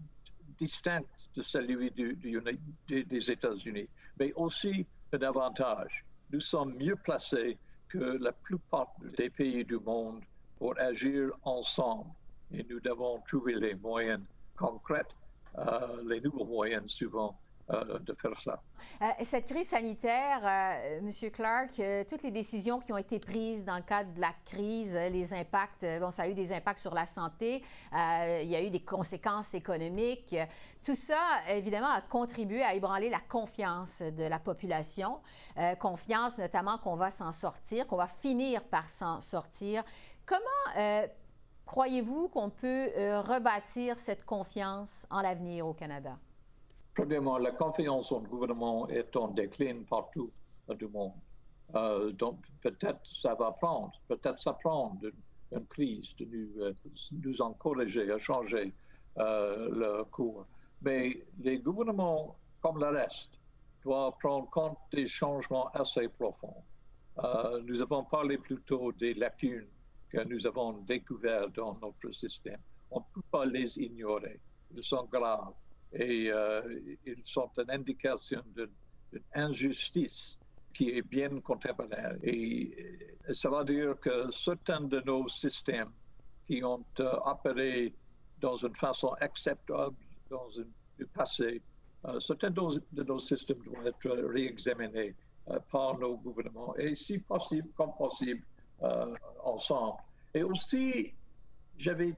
distincte 0.58 1.30
de 1.36 1.42
celui 1.42 1.90
des 1.92 3.32
États-Unis, 3.32 3.90
mais 4.20 4.32
aussi 4.34 4.86
un 5.12 5.22
avantage. 5.22 6.06
Nous 6.32 6.42
sommes 6.42 6.76
mieux 6.76 6.96
placés 6.96 7.58
que 7.88 8.18
la 8.20 8.32
plupart 8.32 8.94
des 9.18 9.30
pays 9.30 9.64
du 9.64 9.78
monde 9.80 10.22
pour 10.58 10.80
agir 10.80 11.32
ensemble. 11.44 12.10
Et 12.52 12.64
nous 12.70 12.80
devons 12.80 13.22
trouver 13.28 13.56
les 13.56 13.76
moyens 13.76 14.24
concrets, 14.58 15.02
euh, 15.02 15.23
les 16.06 16.22
nouveaux 16.22 16.46
moyens 16.46 16.92
souvent 16.92 17.38
euh, 17.70 17.98
de 18.00 18.14
faire 18.14 18.38
ça. 18.42 18.62
Euh, 19.02 19.06
cette 19.22 19.46
crise 19.46 19.70
sanitaire, 19.70 20.42
euh, 20.44 21.00
M. 21.00 21.32
Clark, 21.32 21.82
toutes 22.10 22.24
les 22.24 22.32
décisions 22.32 22.82
qui 22.82 22.92
ont 22.92 22.98
été 22.98 23.20
prises 23.20 23.64
dans 23.64 23.78
le 23.78 23.84
cadre 23.84 24.14
de 24.14 24.20
la 24.20 24.34
crise, 24.44 24.98
les 24.98 25.34
impacts, 25.34 25.86
bon, 26.02 26.12
ça 26.12 26.24
a 26.24 26.28
eu 26.28 26.34
des 26.34 26.52
impacts 26.52 26.80
sur 26.80 26.94
la 26.94 27.06
santé, 27.06 27.64
il 27.94 28.50
y 28.50 28.56
a 28.56 28.62
eu 28.62 28.70
des 28.70 28.84
conséquences 28.84 29.54
économiques. 29.54 30.36
Tout 30.84 30.96
ça, 30.96 31.18
évidemment, 31.48 31.90
a 31.90 32.02
contribué 32.02 32.62
à 32.64 32.76
ébranler 32.76 33.10
la 33.10 33.22
confiance 33.22 34.02
de 34.02 34.26
la 34.26 34.40
population, 34.40 35.22
confiance 35.80 36.40
notamment 36.40 36.78
qu'on 36.80 36.98
va 36.98 37.10
s'en 37.10 37.32
sortir, 37.32 37.88
qu'on 37.88 37.96
va 37.96 38.08
finir 38.08 38.66
par 38.66 38.90
s'en 38.90 39.22
sortir. 39.22 39.84
Comment 40.26 41.08
croyez-vous 41.66 42.30
qu'on 42.30 42.50
peut 42.50 42.90
rebâtir 43.22 44.00
cette 44.00 44.26
confiance 44.26 45.08
en 45.10 45.22
l'avenir 45.22 45.68
au 45.68 45.74
Canada? 45.74 46.18
Premièrement, 46.96 47.38
la 47.38 47.52
confiance 47.52 48.12
en 48.12 48.20
le 48.20 48.28
gouvernement 48.28 48.88
est 48.90 49.16
en 49.16 49.30
déclin 49.30 49.84
partout 49.90 50.32
le 50.68 50.88
monde. 50.88 51.14
Euh, 51.76 52.12
donc, 52.12 52.40
peut-être 52.62 53.02
ça 53.06 53.34
va 53.36 53.52
prendre, 53.52 53.92
peut-être 54.08 54.40
ça 54.40 54.54
prend 54.54 54.98
une 55.52 55.66
crise 55.68 56.16
de 56.18 56.26
nous, 56.26 56.62
euh, 56.62 56.74
nous 57.12 57.42
encourager 57.42 58.12
à 58.12 58.18
changer 58.18 58.74
euh, 59.18 59.70
le 59.72 60.04
cours. 60.06 60.46
Mais 60.82 61.26
les 61.40 61.60
gouvernements, 61.60 62.38
comme 62.62 62.80
le 62.80 62.90
reste, 62.90 63.32
doivent 63.84 64.14
prendre 64.20 64.50
compte 64.50 64.78
des 64.92 65.08
changements 65.08 65.70
assez 65.72 66.08
profonds. 66.08 66.64
nous 67.68 67.82
avons 67.82 68.04
parlé 68.06 68.38
plutôt 68.38 68.92
des 68.94 69.14
lacunes 69.14 69.68
que 70.14 70.24
nous 70.26 70.46
avons 70.46 70.74
découvertes 70.84 71.56
dans 71.56 71.76
notre 71.82 72.12
système. 72.12 72.60
On 72.92 73.00
ne 73.00 73.06
peut 73.16 73.28
pas 73.32 73.46
les 73.46 73.80
ignorer. 73.80 74.40
Ils 74.76 74.84
sont 74.84 75.06
graves 75.12 75.54
et 75.92 76.32
euh, 76.32 76.62
ils 77.06 77.24
sont 77.26 77.50
une 77.58 77.72
indication 77.72 78.44
d'une 78.56 79.24
injustice 79.34 80.38
qui 80.72 80.92
est 80.92 81.02
bien 81.02 81.40
contemporaine. 81.42 82.20
Et 82.22 82.76
euh, 83.28 83.34
ça 83.34 83.50
veut 83.50 83.66
dire 83.66 84.00
que 84.00 84.32
certains 84.32 84.82
de 84.82 85.02
nos 85.02 85.28
systèmes 85.30 85.92
qui 86.46 86.64
ont 86.64 86.86
euh, 87.00 87.12
opéré 87.26 87.96
dans 88.40 88.58
une 88.58 88.76
façon 88.76 89.10
acceptable 89.20 89.96
dans 90.30 90.48
le 90.98 91.08
passé, 91.08 91.62
certains 92.20 92.52
de 92.52 93.04
nos, 93.04 93.20
systèmes 93.20 93.64
doivent 93.64 93.88
être 93.88 94.12
réexaminés 94.34 95.16
par 95.72 95.98
nos 95.98 96.18
gouvernements 96.18 96.76
et 96.76 96.96
si 96.96 97.18
possible, 97.20 97.70
comme 97.76 97.94
possible, 97.98 98.44
ensemble. 99.44 100.00
Et 100.34 100.44
aussi, 100.44 101.14
j'avais 101.78 102.14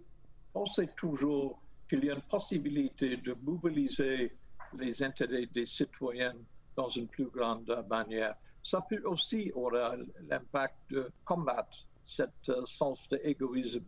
pensé 0.54 0.88
toujours 0.96 1.60
qu'il 1.90 2.06
y 2.06 2.10
a 2.10 2.16
une 2.16 2.22
possibilité 2.22 3.18
de 3.18 3.36
mobiliser 3.44 4.36
les 4.78 5.04
intérêts 5.04 5.46
des 5.48 5.66
citoyens 5.66 6.36
dans 6.76 6.90
une 6.90 7.08
plus 7.08 7.28
grande 7.28 7.86
manière. 7.90 8.36
Ça 8.64 8.82
peut 8.82 9.02
aussi 9.06 9.52
avoir 9.56 9.96
l'impact 10.28 10.76
de 10.90 11.12
combattre 11.24 11.86
ce 12.04 12.24
euh, 12.50 12.66
sens 12.66 13.08
d'égoïsme 13.10 13.84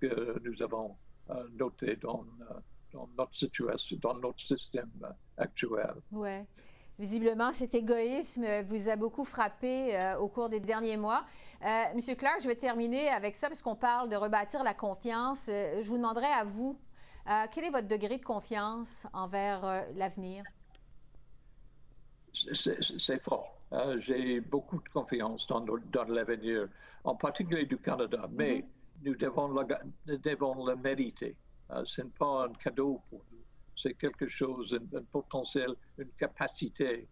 que 0.00 0.38
nous 0.44 0.62
avons 0.62 0.96
euh, 1.30 1.48
noté 1.58 1.96
dans, 1.96 2.24
euh, 2.42 2.54
dans, 2.92 3.08
notre 3.16 3.34
situation, 3.34 3.96
dans 4.00 4.14
notre 4.14 4.40
système 4.40 4.90
actuel. 5.36 5.94
Oui. 6.12 6.40
Visiblement, 6.98 7.52
cet 7.52 7.74
égoïsme 7.74 8.44
vous 8.64 8.88
a 8.88 8.96
beaucoup 8.96 9.24
frappé 9.24 9.96
au 10.18 10.26
cours 10.26 10.48
des 10.48 10.58
derniers 10.58 10.96
mois. 10.96 11.24
Monsieur 11.94 12.16
Clark, 12.16 12.40
je 12.40 12.48
vais 12.48 12.56
terminer 12.56 13.08
avec 13.08 13.36
ça 13.36 13.46
parce 13.46 13.62
qu'on 13.62 13.76
parle 13.76 14.08
de 14.08 14.16
rebâtir 14.16 14.64
la 14.64 14.74
confiance. 14.74 15.46
je 15.46 15.86
vous 15.86 15.96
demanderai 15.96 16.26
à 16.26 16.42
vous, 16.42 16.76
euh, 17.28 17.44
quel 17.52 17.64
est 17.64 17.70
votre 17.70 17.88
degré 17.88 18.16
de 18.16 18.24
confiance 18.24 19.06
envers 19.12 19.62
euh, 19.64 19.82
l'avenir? 19.96 20.44
C'est 22.32 23.22
fort. 23.22 23.60
Euh, 23.72 23.98
j'ai 24.00 24.40
beaucoup 24.40 24.80
de 24.80 24.88
confiance 24.88 25.46
dans, 25.46 25.62
l'avenir, 26.06 26.68
en 27.04 27.14
particulier 27.14 27.66
du 27.66 27.76
Canada, 27.76 28.22
mm-hmm. 28.22 28.34
mais 28.34 28.64
nous, 29.04 29.14
devons 29.14 29.48
le, 29.48 30.16
devons 30.16 30.64
le 30.64 30.76
mériter. 30.76 31.36
Ce 31.84 32.00
n'est 32.00 32.08
pas 32.08 32.46
un 32.46 32.52
cadeau 32.54 33.02
pour 33.10 33.20
nous, 33.30 33.44
c'est 33.78 33.94
quelque 33.94 34.28
chose, 34.28 34.78
un, 34.94 35.02
potentiel, 35.12 35.74
une 35.98 36.10
capacité. 36.18 37.08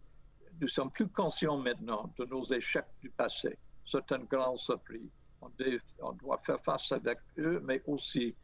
Nous 0.59 0.67
sommes 0.67 0.91
plus 0.91 1.07
conscients 1.07 1.57
maintenant 1.57 2.11
de 2.17 2.25
nos 2.25 2.43
échecs 2.45 2.85
du 3.01 3.09
passé. 3.09 3.57
C'est 3.85 4.11
un 4.11 4.19
grand 4.19 4.57
surprise. 4.57 5.09
on 5.41 6.11
doit 6.13 6.39
faire 6.39 6.61
face 6.63 6.91
avec 6.91 7.19
eux, 7.37 7.61
mais 7.63 7.81
aussi 7.87 8.35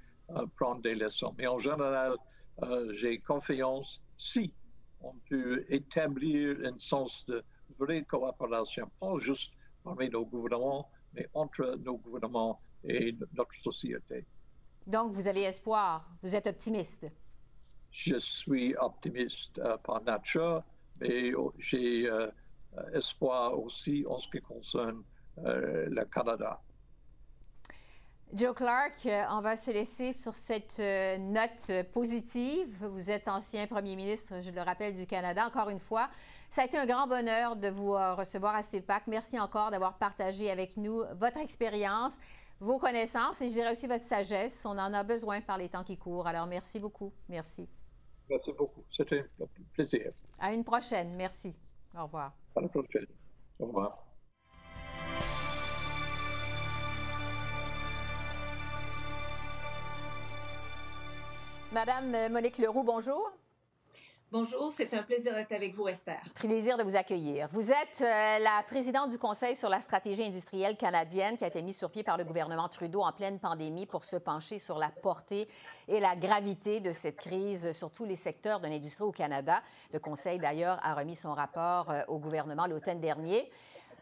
prendre 0.55 0.81
des 0.81 0.95
leçons. 0.95 1.33
Mais 1.37 1.47
en 1.47 1.59
général, 1.59 2.15
euh, 2.61 2.93
j'ai 2.93 3.19
confiance 3.19 4.01
si 4.17 4.53
on 5.01 5.13
peut 5.29 5.65
établir 5.69 6.57
un 6.63 6.77
sens 6.77 7.25
de 7.25 7.43
vraie 7.77 8.03
coopération, 8.03 8.89
pas 8.99 9.17
juste 9.19 9.53
parmi 9.83 10.09
nos 10.09 10.25
gouvernements, 10.25 10.89
mais 11.13 11.27
entre 11.33 11.77
nos 11.83 11.97
gouvernements 11.97 12.61
et 12.83 13.15
notre 13.33 13.55
société. 13.55 14.25
Donc, 14.87 15.13
vous 15.13 15.27
avez 15.27 15.43
espoir, 15.43 16.09
vous 16.21 16.35
êtes 16.35 16.47
optimiste. 16.47 17.07
Je 17.93 18.17
suis 18.17 18.75
optimiste 18.75 19.59
euh, 19.59 19.77
par 19.77 20.03
nature, 20.03 20.63
mais 20.99 21.31
j'ai 21.59 22.09
euh, 22.09 22.27
espoir 22.93 23.57
aussi 23.57 24.03
en 24.09 24.19
ce 24.19 24.27
qui 24.27 24.41
concerne 24.41 25.03
le 25.37 26.03
Canada. 26.05 26.59
Joe 28.35 28.55
Clark, 28.55 29.05
euh, 29.05 29.23
on 29.29 29.41
va 29.41 29.55
se 29.55 29.69
laisser 29.69 30.11
sur 30.11 30.33
cette 30.33 30.77
euh, 30.79 31.19
note 31.19 31.85
positive. 31.91 32.67
Vous 32.81 33.11
êtes 33.11 33.27
ancien 33.27 33.67
premier 33.67 33.95
ministre, 33.95 34.41
je 34.41 34.49
le 34.49 34.61
rappelle, 34.61 34.95
du 34.95 35.05
Canada. 35.05 35.45
Encore 35.45 35.69
une 35.69 35.77
fois, 35.77 36.09
ça 36.49 36.63
a 36.63 36.65
été 36.65 36.75
un 36.79 36.87
grand 36.87 37.05
bonheur 37.05 37.55
de 37.55 37.67
vous 37.67 37.93
euh, 37.93 38.15
recevoir 38.15 38.55
à 38.55 38.63
CEPAC. 38.63 39.03
Merci 39.05 39.39
encore 39.39 39.69
d'avoir 39.69 39.99
partagé 39.99 40.49
avec 40.49 40.77
nous 40.77 41.03
votre 41.13 41.37
expérience, 41.41 42.17
vos 42.59 42.79
connaissances 42.79 43.39
et 43.43 43.49
je 43.49 43.53
dirais 43.53 43.71
aussi 43.71 43.85
votre 43.85 44.03
sagesse. 44.03 44.65
On 44.65 44.79
en 44.79 44.93
a 44.95 45.03
besoin 45.03 45.39
par 45.41 45.59
les 45.59 45.69
temps 45.69 45.83
qui 45.83 45.97
courent. 45.97 46.25
Alors, 46.25 46.47
merci 46.47 46.79
beaucoup. 46.79 47.13
Merci. 47.29 47.69
Merci 48.33 48.51
beaucoup. 48.57 48.83
C'était 48.91 49.23
un 49.39 49.45
plaisir. 49.73 50.11
À 50.39 50.51
une 50.51 50.63
prochaine. 50.63 51.13
Merci. 51.15 51.53
Au 51.95 52.05
revoir. 52.05 52.33
À 52.55 52.61
la 52.61 52.67
prochaine. 52.67 53.05
Au 53.59 53.67
revoir. 53.67 53.99
Madame 61.71 62.15
euh, 62.15 62.29
Monique 62.29 62.57
Leroux, 62.57 62.83
bonjour. 62.83 63.31
Bonjour, 64.33 64.71
c'est 64.71 64.91
un 64.95 65.03
plaisir 65.03 65.35
d'être 65.35 65.51
avec 65.51 65.75
vous, 65.75 65.87
Esther. 65.87 66.19
Plaisir 66.33 66.75
de 66.75 66.81
vous 66.81 66.95
accueillir. 66.95 67.47
Vous 67.51 67.69
êtes 67.69 68.01
euh, 68.01 68.39
la 68.39 68.63
présidente 68.67 69.11
du 69.11 69.19
Conseil 69.19 69.55
sur 69.55 69.69
la 69.69 69.79
stratégie 69.79 70.23
industrielle 70.23 70.75
canadienne 70.75 71.37
qui 71.37 71.43
a 71.43 71.47
été 71.49 71.61
mise 71.61 71.77
sur 71.77 71.91
pied 71.91 72.01
par 72.01 72.17
le 72.17 72.23
gouvernement 72.23 72.67
Trudeau 72.67 73.01
en 73.01 73.11
pleine 73.11 73.37
pandémie 73.37 73.85
pour 73.85 74.03
se 74.03 74.15
pencher 74.15 74.57
sur 74.57 74.79
la 74.79 74.89
portée 74.89 75.47
et 75.87 75.99
la 75.99 76.15
gravité 76.15 76.79
de 76.79 76.91
cette 76.91 77.17
crise 77.17 77.73
sur 77.73 77.91
tous 77.91 78.05
les 78.05 78.15
secteurs 78.15 78.59
de 78.59 78.65
l'industrie 78.65 79.03
au 79.03 79.11
Canada. 79.11 79.61
Le 79.91 79.99
Conseil, 79.99 80.39
d'ailleurs, 80.39 80.79
a 80.81 80.95
remis 80.95 81.13
son 81.13 81.35
rapport 81.35 81.91
euh, 81.91 82.01
au 82.07 82.17
gouvernement 82.17 82.65
l'automne 82.65 83.01
dernier. 83.01 83.51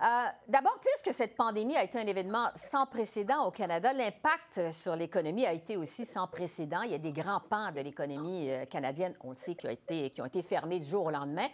Euh, 0.01 0.25
d'abord, 0.47 0.79
puisque 0.79 1.15
cette 1.15 1.35
pandémie 1.35 1.75
a 1.75 1.83
été 1.83 1.99
un 1.99 2.07
événement 2.07 2.49
sans 2.55 2.87
précédent 2.87 3.45
au 3.45 3.51
Canada, 3.51 3.93
l'impact 3.93 4.71
sur 4.71 4.95
l'économie 4.95 5.45
a 5.45 5.53
été 5.53 5.77
aussi 5.77 6.07
sans 6.07 6.25
précédent. 6.27 6.81
Il 6.81 6.91
y 6.91 6.95
a 6.95 6.97
des 6.97 7.11
grands 7.11 7.41
pans 7.41 7.71
de 7.71 7.81
l'économie 7.81 8.49
euh, 8.49 8.65
canadienne, 8.65 9.15
on 9.21 9.29
le 9.29 9.35
sait, 9.35 9.53
qui 9.53 9.67
ont, 9.67 10.25
été, 10.25 10.41
fermés 10.41 10.79
du 10.79 10.87
jour 10.87 11.05
au 11.05 11.11
lendemain. 11.11 11.47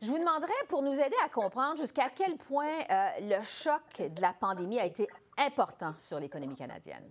Je 0.00 0.08
vous 0.08 0.18
demanderais, 0.18 0.52
pour 0.68 0.82
nous 0.82 0.94
aider 0.94 1.16
à 1.22 1.28
comprendre 1.28 1.76
jusqu'à 1.76 2.08
quel 2.08 2.38
point 2.38 2.72
euh, 2.90 3.08
le 3.20 3.44
choc 3.44 3.82
de 3.98 4.22
la 4.22 4.32
pandémie 4.32 4.80
a 4.80 4.86
été 4.86 5.06
important 5.36 5.94
sur 5.98 6.18
l'économie 6.18 6.56
canadienne? 6.56 7.10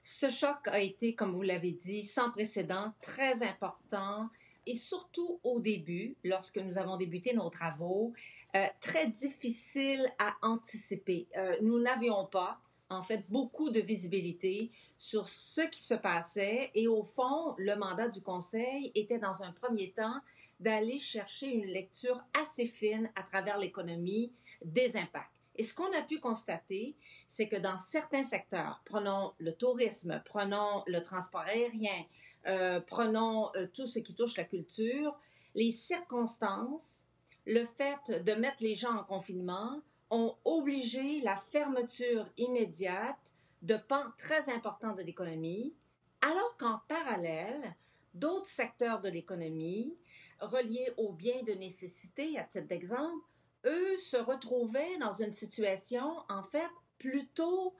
Ce 0.00 0.30
choc 0.30 0.68
a 0.68 0.78
été, 0.78 1.16
comme 1.16 1.32
vous 1.34 1.42
l'avez 1.42 1.72
dit, 1.72 2.04
sans 2.04 2.30
précédent, 2.30 2.92
très 3.02 3.42
important 3.42 4.28
et 4.70 4.76
surtout 4.76 5.40
au 5.42 5.58
début, 5.58 6.16
lorsque 6.22 6.58
nous 6.58 6.78
avons 6.78 6.96
débuté 6.96 7.34
nos 7.34 7.50
travaux, 7.50 8.12
euh, 8.54 8.66
très 8.80 9.08
difficile 9.08 10.06
à 10.20 10.36
anticiper. 10.42 11.26
Euh, 11.36 11.56
nous 11.60 11.80
n'avions 11.80 12.24
pas, 12.26 12.60
en 12.88 13.02
fait, 13.02 13.24
beaucoup 13.28 13.70
de 13.70 13.80
visibilité 13.80 14.70
sur 14.96 15.28
ce 15.28 15.62
qui 15.62 15.82
se 15.82 15.94
passait 15.94 16.70
et 16.76 16.86
au 16.86 17.02
fond, 17.02 17.56
le 17.58 17.74
mandat 17.74 18.08
du 18.08 18.22
Conseil 18.22 18.92
était 18.94 19.18
dans 19.18 19.42
un 19.42 19.50
premier 19.50 19.90
temps 19.90 20.20
d'aller 20.60 21.00
chercher 21.00 21.48
une 21.48 21.66
lecture 21.66 22.22
assez 22.40 22.66
fine 22.66 23.10
à 23.16 23.24
travers 23.24 23.58
l'économie 23.58 24.32
des 24.64 24.96
impacts. 24.96 25.32
Et 25.56 25.64
ce 25.64 25.74
qu'on 25.74 25.92
a 25.92 26.02
pu 26.02 26.20
constater, 26.20 26.94
c'est 27.26 27.48
que 27.48 27.56
dans 27.56 27.76
certains 27.76 28.22
secteurs, 28.22 28.82
prenons 28.84 29.32
le 29.38 29.52
tourisme, 29.52 30.22
prenons 30.24 30.84
le 30.86 31.02
transport 31.02 31.42
aérien, 31.42 32.04
euh, 32.46 32.80
prenons 32.80 33.50
euh, 33.56 33.66
tout 33.72 33.86
ce 33.86 33.98
qui 33.98 34.14
touche 34.14 34.36
la 34.36 34.44
culture, 34.44 35.18
les 35.54 35.72
circonstances, 35.72 37.04
le 37.46 37.64
fait 37.64 38.24
de 38.24 38.32
mettre 38.32 38.62
les 38.62 38.74
gens 38.74 38.94
en 38.94 39.04
confinement 39.04 39.80
ont 40.10 40.34
obligé 40.44 41.20
la 41.20 41.36
fermeture 41.36 42.26
immédiate 42.36 43.34
de 43.62 43.76
pans 43.76 44.06
très 44.16 44.52
importants 44.52 44.94
de 44.94 45.02
l'économie, 45.02 45.74
alors 46.20 46.56
qu'en 46.58 46.80
parallèle, 46.88 47.74
d'autres 48.14 48.46
secteurs 48.46 49.00
de 49.00 49.08
l'économie 49.08 49.96
reliés 50.40 50.90
aux 50.96 51.12
biens 51.12 51.42
de 51.42 51.52
nécessité, 51.52 52.38
à 52.38 52.44
titre 52.44 52.66
d'exemple, 52.66 53.24
eux 53.66 53.96
se 53.96 54.16
retrouvaient 54.16 54.96
dans 54.98 55.12
une 55.12 55.34
situation, 55.34 56.16
en 56.28 56.42
fait, 56.42 56.70
plutôt 56.98 57.74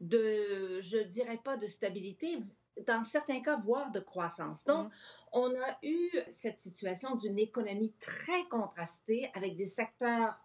de, 0.00 0.80
je 0.80 0.98
dirais 0.98 1.40
pas 1.42 1.56
de 1.56 1.66
stabilité, 1.66 2.38
dans 2.86 3.02
certains 3.02 3.40
cas, 3.40 3.56
voire 3.56 3.90
de 3.90 4.00
croissance. 4.00 4.64
Donc, 4.64 4.86
mmh. 4.86 4.90
on 5.32 5.54
a 5.54 5.78
eu 5.82 6.10
cette 6.30 6.60
situation 6.60 7.14
d'une 7.16 7.38
économie 7.38 7.92
très 8.00 8.44
contrastée 8.44 9.30
avec 9.34 9.56
des 9.56 9.66
secteurs 9.66 10.36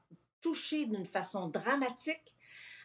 touchés 0.41 0.85
d'une 0.85 1.05
façon 1.05 1.47
dramatique, 1.47 2.35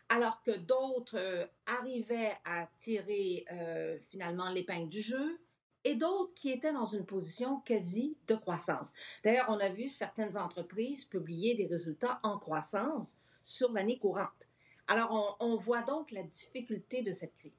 alors 0.09 0.43
que 0.43 0.51
d'autres 0.51 1.17
euh, 1.17 1.47
arrivaient 1.67 2.37
à 2.45 2.69
tirer 2.77 3.45
euh, 3.53 3.99
finalement 4.11 4.51
l'épingle 4.51 4.89
du 4.89 5.01
jeu 5.01 5.41
et 5.85 5.95
d'autres 5.95 6.33
qui 6.35 6.51
étaient 6.51 6.73
dans 6.73 6.87
une 6.87 7.05
position 7.05 7.61
quasi 7.61 8.17
de 8.27 8.35
croissance. 8.35 8.93
D'ailleurs, 9.23 9.47
on 9.49 9.61
a 9.61 9.69
vu 9.69 9.89
certaines 9.89 10.37
entreprises 10.37 11.05
publier 11.05 11.55
des 11.55 11.67
résultats 11.67 12.21
en 12.23 12.39
croissance 12.39 13.19
sur 13.43 13.71
l'année 13.73 13.99
courante. 13.99 14.49
Alors, 14.87 15.37
on, 15.41 15.57
voit 15.57 15.83
donc 15.83 16.11
la 16.11 16.23
difficulté 16.23 17.03
de 17.03 17.11
cette 17.11 17.35
crise. 17.35 17.53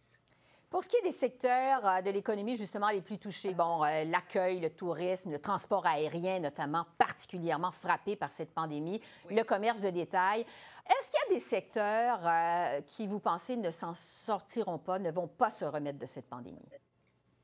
Pour 0.70 0.84
ce 0.84 0.90
qui 0.90 0.98
est 0.98 1.04
des 1.04 1.12
secteurs 1.12 1.86
euh, 1.88 2.02
de 2.02 2.10
l'économie 2.12 2.56
justement 2.56 2.90
les 2.90 3.02
plus 3.02 3.18
touchés, 3.18 3.54
bon, 3.54 3.84
euh, 3.84 4.04
l'accueil, 4.04 4.60
le 4.60 4.70
tourisme, 4.70 5.32
le 5.32 5.40
transport 5.40 5.86
aérien 5.86 6.40
notamment, 6.40 6.86
particulièrement 6.98 7.72
frappés 7.72 8.16
par 8.16 8.32
cette 8.32 8.54
pandémie, 8.54 9.02
le 9.30 9.44
commerce 9.44 9.82
de 9.82 9.90
détail. 9.90 10.46
Est-ce 10.88 11.10
qu'il 11.10 11.20
y 11.30 11.32
a 11.32 11.34
des 11.36 11.40
secteurs 11.40 12.20
euh, 12.24 12.82
qui, 12.82 13.08
vous 13.08 13.20
pensez, 13.20 13.58
ne 13.58 13.72
s'en 13.72 13.96
sortiront 13.96 14.78
pas, 14.78 15.00
ne 15.00 15.12
vont 15.12 15.28
pas 15.28 15.50
se 15.50 15.66
remettre 15.66 15.98
de 15.98 16.06
cette 16.06 16.30
pandémie? 16.30 16.60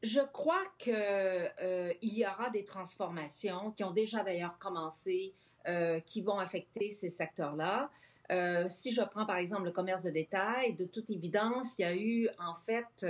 Je 0.03 0.21
crois 0.21 0.61
qu'il 0.77 0.93
euh, 0.95 1.93
y 2.01 2.25
aura 2.25 2.49
des 2.49 2.65
transformations 2.65 3.71
qui 3.71 3.83
ont 3.83 3.91
déjà 3.91 4.23
d'ailleurs 4.23 4.57
commencé, 4.59 5.33
euh, 5.67 5.99
qui 6.01 6.21
vont 6.21 6.37
affecter 6.37 6.91
ces 6.91 7.09
secteurs-là. 7.09 7.89
Euh, 8.31 8.65
si 8.69 8.91
je 8.91 9.01
prends 9.01 9.25
par 9.25 9.37
exemple 9.37 9.65
le 9.65 9.71
commerce 9.71 10.03
de 10.03 10.09
détail, 10.09 10.73
de 10.73 10.85
toute 10.85 11.09
évidence, 11.09 11.75
il 11.77 11.81
y 11.81 11.85
a 11.85 11.95
eu 11.95 12.29
en 12.39 12.53
fait, 12.53 13.05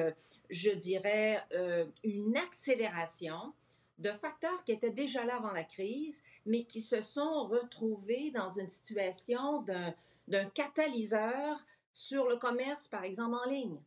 je 0.50 0.72
dirais, 0.72 1.44
une 2.04 2.36
accélération 2.38 3.54
de 4.01 4.10
facteurs 4.10 4.63
qui 4.63 4.72
étaient 4.72 4.92
déjà 4.92 5.24
là 5.24 5.36
avant 5.36 5.51
la 5.51 5.63
crise, 5.63 6.24
mais 6.46 6.63
qui 6.63 6.82
se 6.82 7.01
sont 7.01 7.48
retrouvés 7.48 8.32
dans 8.32 8.50
une 8.50 8.70
situation 8.70 9.63
d'un 10.28 10.46
catalyseur 10.50 11.63
sur 11.94 12.28
le 12.28 12.38
commerce, 12.38 12.88
par 12.88 13.04
exemple, 13.04 13.36
en 13.36 13.50
ligne. 13.50 13.78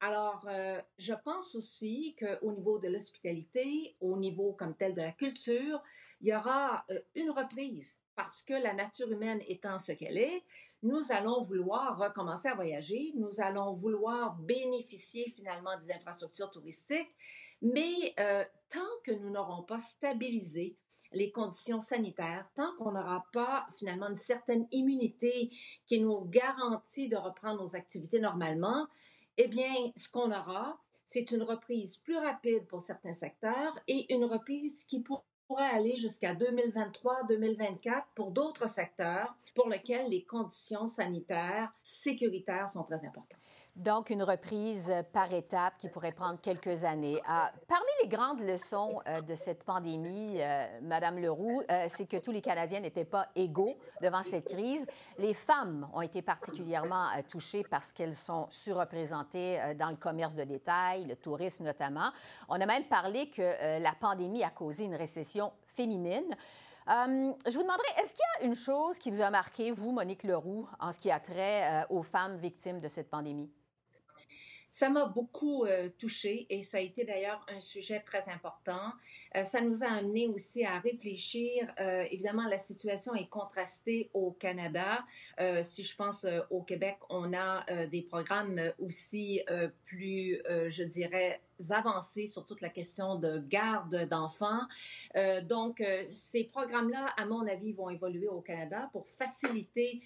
Alors, 0.00 0.44
euh, 0.48 0.80
je 0.98 1.14
pense 1.14 1.54
aussi 1.54 2.14
qu'au 2.18 2.52
niveau 2.52 2.78
de 2.78 2.88
l'hospitalité, 2.88 3.96
au 4.00 4.18
niveau 4.18 4.52
comme 4.52 4.74
tel 4.74 4.92
de 4.92 5.00
la 5.00 5.12
culture, 5.12 5.82
il 6.20 6.28
y 6.28 6.34
aura 6.34 6.84
euh, 6.90 7.00
une 7.14 7.30
reprise 7.30 7.98
parce 8.14 8.42
que 8.42 8.52
la 8.52 8.74
nature 8.74 9.10
humaine 9.10 9.40
étant 9.48 9.78
ce 9.78 9.92
qu'elle 9.92 10.18
est, 10.18 10.42
nous 10.84 11.10
allons 11.10 11.40
vouloir 11.40 11.98
recommencer 11.98 12.48
à 12.48 12.54
voyager, 12.54 13.12
nous 13.16 13.40
allons 13.40 13.72
vouloir 13.72 14.36
bénéficier 14.36 15.32
finalement 15.34 15.76
des 15.78 15.90
infrastructures 15.90 16.50
touristiques, 16.50 17.10
mais 17.62 18.14
euh, 18.20 18.44
tant 18.68 18.80
que 19.02 19.12
nous 19.12 19.30
n'aurons 19.30 19.62
pas 19.62 19.80
stabilisé 19.80 20.76
les 21.12 21.32
conditions 21.32 21.80
sanitaires, 21.80 22.46
tant 22.54 22.76
qu'on 22.76 22.92
n'aura 22.92 23.24
pas 23.32 23.66
finalement 23.78 24.10
une 24.10 24.16
certaine 24.16 24.66
immunité 24.72 25.50
qui 25.86 26.00
nous 26.00 26.20
garantit 26.26 27.08
de 27.08 27.16
reprendre 27.16 27.62
nos 27.62 27.74
activités 27.74 28.20
normalement, 28.20 28.86
eh 29.38 29.48
bien, 29.48 29.72
ce 29.96 30.08
qu'on 30.10 30.30
aura, 30.30 30.78
c'est 31.06 31.30
une 31.30 31.44
reprise 31.44 31.96
plus 31.96 32.18
rapide 32.18 32.66
pour 32.66 32.82
certains 32.82 33.12
secteurs 33.14 33.78
et 33.88 34.12
une 34.12 34.24
reprise 34.24 34.84
qui 34.84 35.00
pourrait 35.00 35.22
aller 35.58 35.96
jusqu'à 35.96 36.34
2023-2024 36.34 38.02
pour 38.14 38.30
d'autres 38.30 38.68
secteurs 38.68 39.34
pour 39.54 39.68
lesquels 39.68 40.10
les 40.10 40.24
conditions 40.24 40.86
sanitaires 40.86 41.72
sécuritaires 41.82 42.68
sont 42.68 42.82
très 42.82 43.04
importantes. 43.04 43.43
Donc, 43.76 44.10
une 44.10 44.22
reprise 44.22 44.94
par 45.12 45.32
étapes 45.32 45.76
qui 45.78 45.88
pourrait 45.88 46.12
prendre 46.12 46.40
quelques 46.40 46.84
années. 46.84 47.20
Ah, 47.26 47.50
parmi 47.66 47.88
les 48.02 48.08
grandes 48.08 48.40
leçons 48.40 49.00
euh, 49.08 49.20
de 49.20 49.34
cette 49.34 49.64
pandémie, 49.64 50.36
euh, 50.38 50.78
Madame 50.80 51.18
Leroux, 51.18 51.60
euh, 51.68 51.86
c'est 51.88 52.06
que 52.06 52.18
tous 52.18 52.30
les 52.30 52.40
Canadiens 52.40 52.78
n'étaient 52.78 53.04
pas 53.04 53.26
égaux 53.34 53.76
devant 54.00 54.22
cette 54.22 54.46
crise. 54.46 54.86
Les 55.18 55.34
femmes 55.34 55.88
ont 55.92 56.02
été 56.02 56.22
particulièrement 56.22 57.08
touchées 57.28 57.64
parce 57.68 57.90
qu'elles 57.90 58.14
sont 58.14 58.46
surreprésentées 58.48 59.74
dans 59.76 59.90
le 59.90 59.96
commerce 59.96 60.36
de 60.36 60.44
détail, 60.44 61.06
le 61.06 61.16
tourisme 61.16 61.64
notamment. 61.64 62.12
On 62.48 62.60
a 62.60 62.66
même 62.66 62.84
parlé 62.84 63.28
que 63.28 63.80
la 63.80 63.92
pandémie 63.98 64.44
a 64.44 64.50
causé 64.50 64.84
une 64.84 64.94
récession 64.94 65.52
féminine. 65.66 66.36
je 66.86 67.52
vous 67.54 67.62
demanderai, 67.62 68.02
est-ce 68.02 68.14
qu'il 68.14 68.24
y 68.40 68.44
a 68.44 68.46
une 68.46 68.54
chose 68.54 68.98
qui 68.98 69.10
vous 69.10 69.20
a 69.22 69.30
marqué, 69.30 69.72
vous, 69.72 69.90
Monique 69.90 70.22
Leroux, 70.22 70.68
en 70.78 70.92
ce 70.92 71.00
qui 71.00 71.10
a 71.10 71.18
trait 71.18 71.86
aux 71.90 72.02
femmes 72.02 72.36
victimes 72.36 72.80
de 72.80 72.88
cette 72.88 73.10
pandémie? 73.10 73.50
Ça 74.74 74.90
m'a 74.90 75.06
beaucoup 75.06 75.66
euh, 75.66 75.88
touché 75.98 76.48
et 76.50 76.64
ça 76.64 76.78
a 76.78 76.80
été 76.80 77.04
d'ailleurs 77.04 77.46
un 77.46 77.60
sujet 77.60 78.00
très 78.00 78.28
important. 78.28 78.90
Euh, 79.36 79.44
ça 79.44 79.60
nous 79.60 79.84
a 79.84 79.86
amené 79.86 80.26
aussi 80.26 80.64
à 80.64 80.80
réfléchir. 80.80 81.72
Euh, 81.78 82.04
évidemment, 82.10 82.48
la 82.48 82.58
situation 82.58 83.14
est 83.14 83.28
contrastée 83.28 84.10
au 84.14 84.32
Canada. 84.32 85.04
si 85.62 85.84
je 85.84 85.94
pense 85.94 86.26
au 86.50 86.62
Québec, 86.62 86.98
on 87.08 87.32
a 87.34 87.86
des 87.86 88.02
programmes 88.02 88.60
aussi 88.78 89.42
plus, 89.84 90.42
je 90.68 90.82
dirais, 90.82 91.40
avancés 91.70 92.26
sur 92.26 92.44
toute 92.44 92.60
la 92.60 92.68
question 92.68 93.16
de 93.16 93.38
garde 93.38 94.08
d'enfants. 94.08 94.62
Donc, 95.44 95.82
ces 96.06 96.44
programmes-là, 96.44 97.06
à 97.16 97.26
mon 97.26 97.46
avis, 97.46 97.72
vont 97.72 97.90
évoluer 97.90 98.28
au 98.28 98.40
Canada 98.40 98.88
pour 98.92 99.06
faciliter 99.06 100.02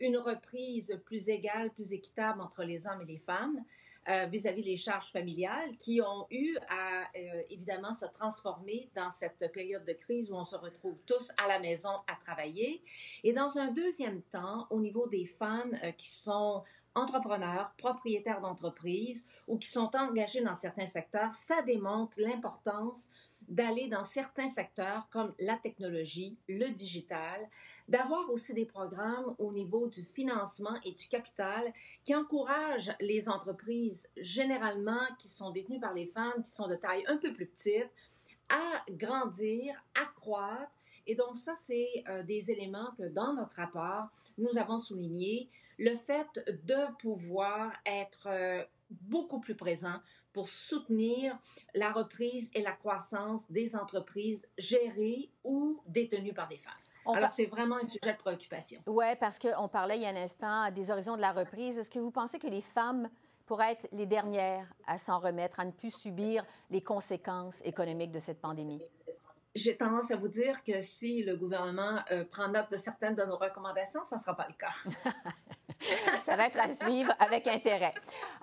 une 0.00 0.18
reprise 0.18 1.00
plus 1.04 1.28
égale, 1.28 1.70
plus 1.70 1.92
équitable 1.92 2.40
entre 2.40 2.64
les 2.64 2.86
hommes 2.86 3.02
et 3.02 3.06
les 3.06 3.18
femmes. 3.18 3.64
Euh, 4.08 4.24
vis-à-vis 4.26 4.62
des 4.62 4.78
charges 4.78 5.12
familiales 5.12 5.76
qui 5.76 6.00
ont 6.00 6.26
eu 6.30 6.56
à 6.70 7.02
euh, 7.18 7.42
évidemment 7.50 7.92
se 7.92 8.06
transformer 8.06 8.88
dans 8.96 9.10
cette 9.10 9.52
période 9.52 9.84
de 9.84 9.92
crise 9.92 10.32
où 10.32 10.36
on 10.36 10.42
se 10.42 10.56
retrouve 10.56 10.98
tous 11.04 11.30
à 11.36 11.46
la 11.46 11.58
maison 11.58 11.90
à 12.06 12.16
travailler. 12.24 12.82
Et 13.24 13.34
dans 13.34 13.58
un 13.58 13.66
deuxième 13.66 14.22
temps, 14.22 14.66
au 14.70 14.80
niveau 14.80 15.06
des 15.06 15.26
femmes 15.26 15.76
euh, 15.84 15.92
qui 15.92 16.08
sont 16.08 16.64
entrepreneurs, 16.94 17.74
propriétaires 17.76 18.40
d'entreprises 18.40 19.28
ou 19.46 19.58
qui 19.58 19.68
sont 19.68 19.94
engagés 19.94 20.40
dans 20.40 20.54
certains 20.54 20.86
secteurs, 20.86 21.32
ça 21.32 21.60
démontre 21.60 22.18
l'importance 22.18 23.06
d'aller 23.50 23.88
dans 23.88 24.04
certains 24.04 24.48
secteurs 24.48 25.08
comme 25.10 25.34
la 25.38 25.56
technologie, 25.56 26.38
le 26.48 26.68
digital, 26.70 27.48
d'avoir 27.88 28.30
aussi 28.30 28.54
des 28.54 28.64
programmes 28.64 29.34
au 29.38 29.52
niveau 29.52 29.88
du 29.88 30.02
financement 30.02 30.78
et 30.84 30.92
du 30.92 31.08
capital 31.08 31.72
qui 32.04 32.14
encouragent 32.14 32.92
les 33.00 33.28
entreprises 33.28 34.08
généralement 34.16 35.04
qui 35.18 35.28
sont 35.28 35.50
détenues 35.50 35.80
par 35.80 35.92
les 35.92 36.06
femmes, 36.06 36.42
qui 36.44 36.50
sont 36.50 36.68
de 36.68 36.76
taille 36.76 37.04
un 37.08 37.16
peu 37.16 37.32
plus 37.32 37.46
petite, 37.46 37.90
à 38.48 38.84
grandir, 38.90 39.74
à 40.00 40.06
croître. 40.06 40.72
Et 41.06 41.14
donc 41.16 41.36
ça, 41.36 41.54
c'est 41.56 42.04
euh, 42.08 42.22
des 42.22 42.50
éléments 42.50 42.92
que 42.96 43.08
dans 43.08 43.34
notre 43.34 43.56
rapport, 43.56 44.08
nous 44.38 44.58
avons 44.58 44.78
souligné. 44.78 45.48
Le 45.78 45.94
fait 45.96 46.28
de 46.46 46.96
pouvoir 46.98 47.72
être 47.84 48.26
euh, 48.26 48.62
beaucoup 48.90 49.40
plus 49.40 49.54
présent 49.54 49.98
pour 50.32 50.48
soutenir 50.48 51.38
la 51.74 51.92
reprise 51.92 52.50
et 52.54 52.62
la 52.62 52.72
croissance 52.72 53.42
des 53.50 53.76
entreprises 53.76 54.46
gérées 54.58 55.30
ou 55.44 55.80
détenues 55.86 56.34
par 56.34 56.48
des 56.48 56.58
femmes. 56.58 56.72
Alors, 57.06 57.30
c'est 57.30 57.46
vraiment 57.46 57.76
un 57.76 57.84
sujet 57.84 58.12
de 58.12 58.18
préoccupation. 58.18 58.80
Oui, 58.86 59.06
parce 59.18 59.38
qu'on 59.38 59.68
parlait 59.68 59.96
il 59.96 60.02
y 60.02 60.06
a 60.06 60.10
un 60.10 60.16
instant 60.16 60.70
des 60.70 60.90
horizons 60.90 61.16
de 61.16 61.20
la 61.20 61.32
reprise. 61.32 61.78
Est-ce 61.78 61.90
que 61.90 61.98
vous 61.98 62.10
pensez 62.10 62.38
que 62.38 62.46
les 62.46 62.60
femmes 62.60 63.08
pourraient 63.46 63.72
être 63.72 63.88
les 63.92 64.06
dernières 64.06 64.72
à 64.86 64.98
s'en 64.98 65.18
remettre, 65.18 65.58
à 65.60 65.64
ne 65.64 65.72
plus 65.72 65.92
subir 65.92 66.44
les 66.70 66.82
conséquences 66.82 67.62
économiques 67.64 68.12
de 68.12 68.20
cette 68.20 68.40
pandémie? 68.40 68.80
J'ai 69.54 69.76
tendance 69.76 70.12
à 70.12 70.16
vous 70.16 70.28
dire 70.28 70.62
que 70.62 70.80
si 70.80 71.24
le 71.24 71.36
gouvernement 71.36 71.98
euh, 72.12 72.24
prend 72.24 72.48
note 72.48 72.70
de 72.70 72.76
certaines 72.76 73.16
de 73.16 73.24
nos 73.24 73.36
recommandations, 73.36 74.04
ça 74.04 74.16
ne 74.16 74.20
sera 74.20 74.36
pas 74.36 74.46
le 74.46 74.54
cas. 74.54 75.10
ça 76.24 76.36
va 76.36 76.46
être 76.46 76.58
à 76.58 76.68
suivre 76.68 77.12
avec 77.18 77.46
intérêt. 77.46 77.94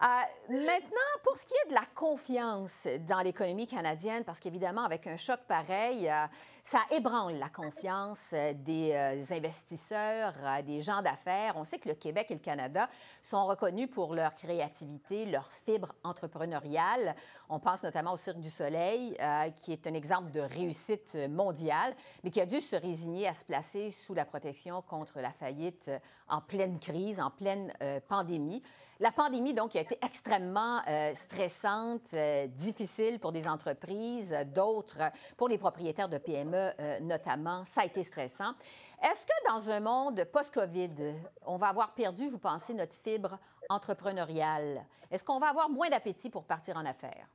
Euh, 0.02 0.06
maintenant, 0.50 1.12
pour 1.24 1.38
ce 1.38 1.46
qui 1.46 1.54
est 1.66 1.70
de 1.70 1.76
la 1.76 1.86
confiance 1.96 2.88
dans 3.08 3.20
l'économie 3.20 3.68
canadienne, 3.68 4.24
parce 4.24 4.40
qu'évidemment, 4.40 4.84
avec 4.84 5.08
un 5.08 5.18
choc 5.18 5.40
pareil, 5.48 6.10
euh, 6.10 6.26
Ça 6.70 6.82
ébranle 6.92 7.36
la 7.36 7.48
confiance 7.48 8.32
euh, 8.34 8.52
des 8.54 8.92
euh, 8.92 9.34
investisseurs, 9.34 10.34
euh, 10.44 10.62
des 10.62 10.82
gens 10.82 11.02
d'affaires. 11.02 11.54
On 11.56 11.64
sait 11.64 11.80
que 11.80 11.88
le 11.88 11.96
Québec 11.96 12.28
et 12.30 12.34
le 12.34 12.42
Canada 12.42 12.90
sont 13.22 13.46
reconnus 13.46 13.90
pour 13.90 14.14
leur 14.14 14.36
créativité, 14.36 15.26
leur 15.28 15.50
fibre 15.50 15.94
entrepreneuriale. 16.04 17.16
On 17.48 17.62
pense 17.62 17.84
notamment 17.84 18.12
au 18.12 18.18
Cirque 18.18 18.42
du 18.42 18.50
Soleil, 18.50 19.16
qui 19.64 19.72
est 19.72 19.88
un 19.88 19.94
exemple 19.94 20.30
de 20.32 20.42
réussite 20.42 21.16
mondiale, 21.30 21.96
mais 22.26 22.32
qui 22.32 22.42
a 22.42 22.46
dû 22.46 22.60
se 22.60 22.76
résigner 22.76 23.30
à 23.30 23.34
se 23.34 23.46
placer 23.46 23.90
sous 23.90 24.14
la 24.14 24.26
protection 24.26 24.82
contre 24.82 25.22
la 25.22 25.32
faillite 25.32 25.90
en 26.28 26.42
pleine 26.42 26.80
crise, 26.80 27.22
en 27.22 27.32
pleine 27.32 27.72
pandémie. 28.10 28.62
La 29.00 29.12
pandémie, 29.12 29.54
donc, 29.54 29.76
a 29.76 29.82
été 29.82 29.98
extrêmement 30.02 30.82
euh, 30.88 31.14
stressante, 31.14 32.14
euh, 32.14 32.48
difficile 32.48 33.20
pour 33.20 33.32
des 33.32 33.48
entreprises, 33.48 34.36
d'autres 34.56 35.12
pour 35.38 35.50
les 35.50 35.60
propriétaires 35.60 36.10
de 36.10 36.18
PME 36.18 36.72
euh, 36.80 37.00
notamment. 37.02 37.64
Ça 37.64 37.82
a 37.82 37.86
été 37.86 38.02
stressant. 38.02 38.54
Est-ce 39.04 39.28
que 39.28 39.52
dans 39.52 39.70
un 39.70 39.80
monde 39.80 40.24
post-COVID, 40.26 41.14
on 41.46 41.58
va 41.58 41.68
avoir 41.68 41.94
perdu, 41.94 42.28
vous 42.28 42.40
pensez, 42.40 42.74
notre 42.74 42.96
fibre 42.96 43.38
entrepreneuriale? 43.70 44.84
Est-ce 45.12 45.24
qu'on 45.24 45.40
va 45.40 45.50
avoir 45.50 45.70
moins 45.70 45.90
d'appétit 45.90 46.32
pour 46.32 46.46
partir 46.46 46.76
en 46.76 46.86
affaires? 46.86 47.28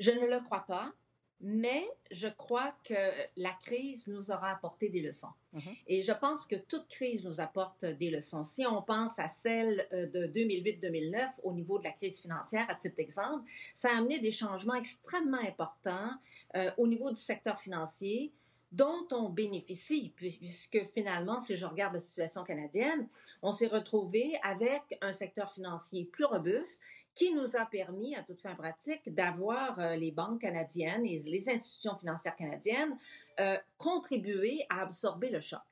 Je 0.00 0.12
ne 0.12 0.26
le 0.26 0.40
crois 0.40 0.64
pas. 0.66 0.92
Mais 1.40 1.86
je 2.10 2.28
crois 2.28 2.74
que 2.82 2.94
la 3.36 3.52
crise 3.52 4.08
nous 4.08 4.30
aura 4.30 4.50
apporté 4.50 4.88
des 4.88 5.02
leçons. 5.02 5.32
Mm-hmm. 5.54 5.76
Et 5.86 6.02
je 6.02 6.12
pense 6.12 6.46
que 6.46 6.56
toute 6.56 6.88
crise 6.88 7.26
nous 7.26 7.40
apporte 7.40 7.84
des 7.84 8.10
leçons. 8.10 8.42
Si 8.42 8.66
on 8.66 8.80
pense 8.82 9.18
à 9.18 9.28
celle 9.28 9.86
euh, 9.92 10.06
de 10.06 10.26
2008-2009 10.28 11.28
au 11.42 11.52
niveau 11.52 11.78
de 11.78 11.84
la 11.84 11.92
crise 11.92 12.20
financière, 12.22 12.64
à 12.70 12.74
titre 12.74 12.96
d'exemple, 12.96 13.48
ça 13.74 13.90
a 13.90 13.98
amené 13.98 14.18
des 14.18 14.30
changements 14.30 14.74
extrêmement 14.74 15.40
importants 15.40 16.12
euh, 16.56 16.70
au 16.78 16.86
niveau 16.86 17.10
du 17.10 17.20
secteur 17.20 17.58
financier 17.58 18.32
dont 18.72 19.06
on 19.12 19.28
bénéficie, 19.28 20.12
puisque 20.16 20.84
finalement, 20.92 21.40
si 21.40 21.56
je 21.56 21.66
regarde 21.66 21.94
la 21.94 22.00
situation 22.00 22.44
canadienne, 22.44 23.08
on 23.40 23.52
s'est 23.52 23.68
retrouvé 23.68 24.36
avec 24.42 24.98
un 25.00 25.12
secteur 25.12 25.52
financier 25.52 26.04
plus 26.04 26.24
robuste 26.24 26.80
qui 27.16 27.32
nous 27.34 27.56
a 27.56 27.64
permis, 27.64 28.14
à 28.14 28.22
toute 28.22 28.40
fin 28.40 28.54
pratique, 28.54 29.12
d'avoir 29.12 29.80
euh, 29.80 29.96
les 29.96 30.12
banques 30.12 30.42
canadiennes 30.42 31.06
et 31.06 31.18
les 31.20 31.48
institutions 31.48 31.96
financières 31.96 32.36
canadiennes 32.36 32.96
euh, 33.40 33.56
contribuer 33.78 34.64
à 34.68 34.82
absorber 34.82 35.30
le 35.30 35.40
choc. 35.40 35.62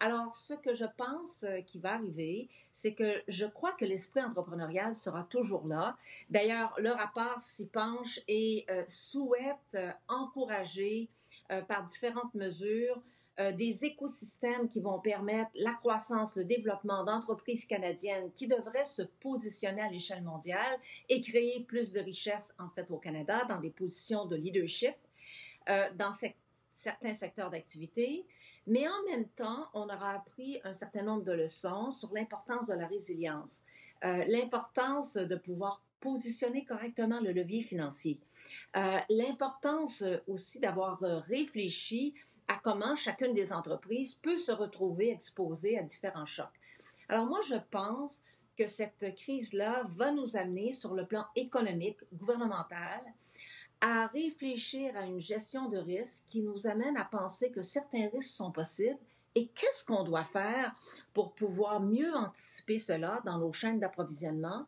Alors, 0.00 0.34
ce 0.34 0.52
que 0.52 0.74
je 0.74 0.84
pense 0.98 1.44
euh, 1.44 1.60
qui 1.62 1.78
va 1.78 1.94
arriver, 1.94 2.50
c'est 2.72 2.92
que 2.92 3.22
je 3.26 3.46
crois 3.46 3.72
que 3.72 3.86
l'esprit 3.86 4.22
entrepreneurial 4.22 4.94
sera 4.94 5.24
toujours 5.24 5.66
là. 5.66 5.96
D'ailleurs, 6.28 6.74
le 6.78 6.90
rapport 6.90 7.38
s'y 7.38 7.66
penche 7.66 8.20
et 8.28 8.66
souhaite 8.88 9.76
encourager 10.08 11.10
par 11.68 11.84
différentes 11.84 12.34
mesures 12.34 13.02
euh, 13.40 13.50
des 13.50 13.86
écosystèmes 13.86 14.68
qui 14.68 14.82
vont 14.82 15.00
permettre 15.00 15.50
la 15.54 15.72
croissance, 15.72 16.36
le 16.36 16.44
développement 16.44 17.02
d'entreprises 17.02 17.64
canadiennes 17.64 18.30
qui 18.32 18.46
devraient 18.46 18.84
se 18.84 19.00
positionner 19.00 19.80
à 19.80 19.88
l'échelle 19.88 20.22
mondiale 20.22 20.78
et 21.08 21.22
créer 21.22 21.60
plus 21.60 21.92
de 21.92 22.00
richesses 22.00 22.54
en 22.58 22.68
fait 22.68 22.90
au 22.90 22.98
Canada 22.98 23.42
dans 23.48 23.58
des 23.58 23.70
positions 23.70 24.26
de 24.26 24.36
leadership 24.36 24.94
euh, 25.70 25.88
dans 25.96 26.12
certains 26.74 27.14
secteurs 27.14 27.48
d'activité. 27.48 28.26
Mais 28.66 28.86
en 28.86 29.02
même 29.10 29.26
temps, 29.28 29.66
on 29.72 29.84
aura 29.84 30.10
appris 30.10 30.60
un 30.64 30.74
certain 30.74 31.02
nombre 31.02 31.24
de 31.24 31.32
leçons 31.32 31.90
sur 31.90 32.12
l'importance 32.12 32.66
de 32.66 32.74
la 32.74 32.86
résilience, 32.86 33.62
euh, 34.04 34.26
l'importance 34.28 35.16
de 35.16 35.36
pouvoir 35.36 35.82
positionner 36.00 36.66
correctement 36.66 37.20
le 37.20 37.32
levier 37.32 37.62
financier, 37.62 38.18
l'importance 39.08 40.02
aussi 40.26 40.58
d'avoir 40.58 40.98
réfléchi 40.98 42.12
à 42.52 42.60
comment 42.62 42.94
chacune 42.96 43.32
des 43.32 43.50
entreprises 43.50 44.14
peut 44.14 44.36
se 44.36 44.52
retrouver 44.52 45.10
exposée 45.10 45.78
à 45.78 45.82
différents 45.82 46.26
chocs. 46.26 46.60
Alors 47.08 47.24
moi, 47.24 47.40
je 47.48 47.56
pense 47.70 48.22
que 48.58 48.66
cette 48.66 49.14
crise-là 49.16 49.84
va 49.88 50.10
nous 50.12 50.36
amener 50.36 50.74
sur 50.74 50.92
le 50.92 51.06
plan 51.06 51.24
économique, 51.34 51.96
gouvernemental, 52.12 53.00
à 53.80 54.06
réfléchir 54.08 54.94
à 54.98 55.06
une 55.06 55.18
gestion 55.18 55.66
de 55.68 55.78
risques 55.78 56.26
qui 56.28 56.42
nous 56.42 56.66
amène 56.66 56.98
à 56.98 57.06
penser 57.06 57.50
que 57.50 57.62
certains 57.62 58.10
risques 58.10 58.36
sont 58.36 58.52
possibles 58.52 58.98
et 59.34 59.46
qu'est-ce 59.46 59.86
qu'on 59.86 60.04
doit 60.04 60.24
faire 60.24 60.74
pour 61.14 61.32
pouvoir 61.32 61.80
mieux 61.80 62.14
anticiper 62.14 62.76
cela 62.76 63.22
dans 63.24 63.38
nos 63.38 63.52
chaînes 63.52 63.80
d'approvisionnement, 63.80 64.66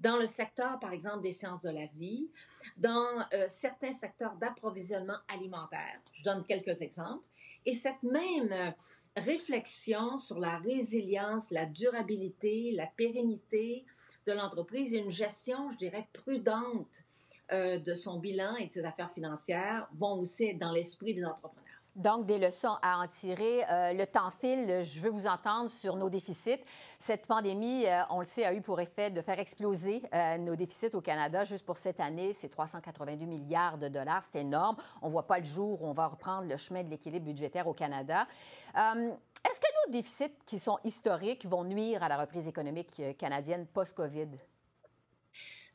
dans 0.00 0.16
le 0.16 0.26
secteur, 0.26 0.78
par 0.78 0.92
exemple, 0.92 1.22
des 1.22 1.32
sciences 1.32 1.62
de 1.62 1.70
la 1.70 1.86
vie, 1.86 2.28
dans 2.76 3.24
euh, 3.32 3.46
certains 3.48 3.92
secteurs 3.92 4.34
d'approvisionnement 4.36 5.18
alimentaire. 5.28 6.00
Je 6.12 6.22
donne 6.22 6.44
quelques 6.44 6.82
exemples. 6.82 7.24
Et 7.64 7.72
cette 7.72 8.02
même 8.02 8.52
euh, 8.52 8.70
réflexion 9.16 10.18
sur 10.18 10.38
la 10.38 10.58
résilience, 10.58 11.50
la 11.50 11.66
durabilité, 11.66 12.72
la 12.72 12.86
pérennité 12.86 13.84
de 14.26 14.32
l'entreprise 14.32 14.94
et 14.94 14.98
une 14.98 15.10
gestion, 15.10 15.70
je 15.70 15.76
dirais, 15.76 16.06
prudente 16.12 17.04
euh, 17.52 17.78
de 17.78 17.94
son 17.94 18.18
bilan 18.18 18.56
et 18.56 18.66
de 18.66 18.72
ses 18.72 18.84
affaires 18.84 19.10
financières 19.10 19.88
vont 19.94 20.20
aussi 20.20 20.46
être 20.46 20.58
dans 20.58 20.72
l'esprit 20.72 21.14
des 21.14 21.24
entrepreneurs. 21.24 21.65
Donc, 21.96 22.26
des 22.26 22.38
leçons 22.38 22.76
à 22.82 22.98
en 22.98 23.08
tirer. 23.08 23.64
Euh, 23.70 23.94
le 23.94 24.06
temps 24.06 24.30
file. 24.30 24.84
Je 24.84 25.00
veux 25.00 25.08
vous 25.08 25.26
entendre 25.26 25.70
sur 25.70 25.96
nos 25.96 26.10
déficits. 26.10 26.62
Cette 26.98 27.26
pandémie, 27.26 27.86
euh, 27.86 28.02
on 28.10 28.20
le 28.20 28.26
sait, 28.26 28.44
a 28.44 28.52
eu 28.52 28.60
pour 28.60 28.78
effet 28.80 29.10
de 29.10 29.22
faire 29.22 29.38
exploser 29.38 30.02
euh, 30.12 30.36
nos 30.36 30.56
déficits 30.56 30.94
au 30.94 31.00
Canada. 31.00 31.44
Juste 31.44 31.64
pour 31.64 31.78
cette 31.78 31.98
année, 31.98 32.34
c'est 32.34 32.50
382 32.50 33.24
milliards 33.24 33.78
de 33.78 33.88
dollars. 33.88 34.22
C'est 34.22 34.40
énorme. 34.42 34.76
On 35.00 35.06
ne 35.06 35.12
voit 35.12 35.26
pas 35.26 35.38
le 35.38 35.44
jour 35.44 35.82
où 35.82 35.86
on 35.86 35.94
va 35.94 36.06
reprendre 36.06 36.46
le 36.46 36.58
chemin 36.58 36.82
de 36.82 36.90
l'équilibre 36.90 37.24
budgétaire 37.24 37.66
au 37.66 37.72
Canada. 37.74 38.26
Est-ce 38.74 39.60
que 39.60 39.86
nos 39.86 39.92
déficits 39.92 40.36
qui 40.44 40.58
sont 40.58 40.78
historiques 40.84 41.46
vont 41.46 41.64
nuire 41.64 42.02
à 42.02 42.08
la 42.08 42.18
reprise 42.18 42.46
économique 42.46 43.00
canadienne 43.16 43.66
post-COVID? 43.66 44.28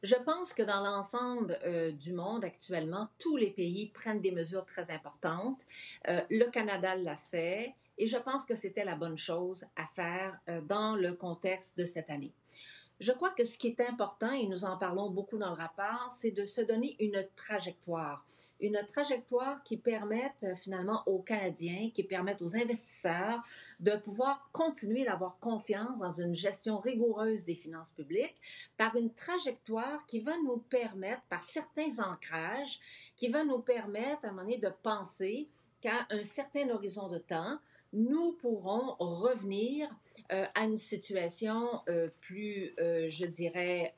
Je 0.03 0.15
pense 0.15 0.53
que 0.53 0.63
dans 0.63 0.81
l'ensemble 0.81 1.59
euh, 1.63 1.91
du 1.91 2.11
monde 2.11 2.43
actuellement, 2.43 3.09
tous 3.19 3.37
les 3.37 3.51
pays 3.51 3.89
prennent 3.89 4.21
des 4.21 4.31
mesures 4.31 4.65
très 4.65 4.89
importantes. 4.89 5.61
Euh, 6.07 6.21
le 6.29 6.45
Canada 6.45 6.95
l'a 6.95 7.15
fait 7.15 7.75
et 7.99 8.07
je 8.07 8.17
pense 8.17 8.43
que 8.43 8.55
c'était 8.55 8.83
la 8.83 8.95
bonne 8.95 9.17
chose 9.17 9.65
à 9.75 9.85
faire 9.85 10.39
euh, 10.49 10.61
dans 10.61 10.95
le 10.95 11.13
contexte 11.13 11.77
de 11.77 11.83
cette 11.83 12.09
année. 12.09 12.33
Je 13.01 13.11
crois 13.13 13.31
que 13.31 13.43
ce 13.43 13.57
qui 13.57 13.69
est 13.69 13.81
important, 13.81 14.31
et 14.31 14.45
nous 14.45 14.63
en 14.63 14.77
parlons 14.77 15.09
beaucoup 15.09 15.39
dans 15.39 15.49
le 15.49 15.55
rapport, 15.59 16.11
c'est 16.11 16.29
de 16.29 16.43
se 16.43 16.61
donner 16.61 16.95
une 16.99 17.27
trajectoire. 17.35 18.23
Une 18.59 18.79
trajectoire 18.85 19.63
qui 19.63 19.77
permette 19.77 20.43
euh, 20.43 20.53
finalement 20.53 21.01
aux 21.07 21.17
Canadiens, 21.17 21.89
qui 21.95 22.03
permette 22.03 22.43
aux 22.43 22.55
investisseurs 22.55 23.41
de 23.79 23.95
pouvoir 23.95 24.47
continuer 24.51 25.03
d'avoir 25.03 25.39
confiance 25.39 25.97
dans 25.97 26.11
une 26.11 26.35
gestion 26.35 26.77
rigoureuse 26.77 27.43
des 27.43 27.55
finances 27.55 27.89
publiques 27.89 28.39
par 28.77 28.95
une 28.95 29.11
trajectoire 29.11 30.05
qui 30.05 30.19
va 30.19 30.37
nous 30.43 30.57
permettre, 30.57 31.23
par 31.23 31.43
certains 31.43 31.97
ancrages, 32.07 32.79
qui 33.15 33.29
va 33.29 33.43
nous 33.43 33.61
permettre 33.61 34.25
à 34.25 34.27
un 34.27 34.31
moment 34.31 34.43
donné 34.43 34.59
de 34.59 34.71
penser 34.83 35.49
qu'à 35.81 36.05
un 36.11 36.23
certain 36.23 36.69
horizon 36.69 37.07
de 37.09 37.17
temps, 37.17 37.57
nous 37.93 38.33
pourrons 38.33 38.95
revenir 38.99 39.89
euh, 40.31 40.45
à 40.55 40.63
une 40.63 40.77
situation 40.77 41.81
euh, 41.89 42.09
plus, 42.21 42.73
je 42.77 43.25
dirais, 43.25 43.93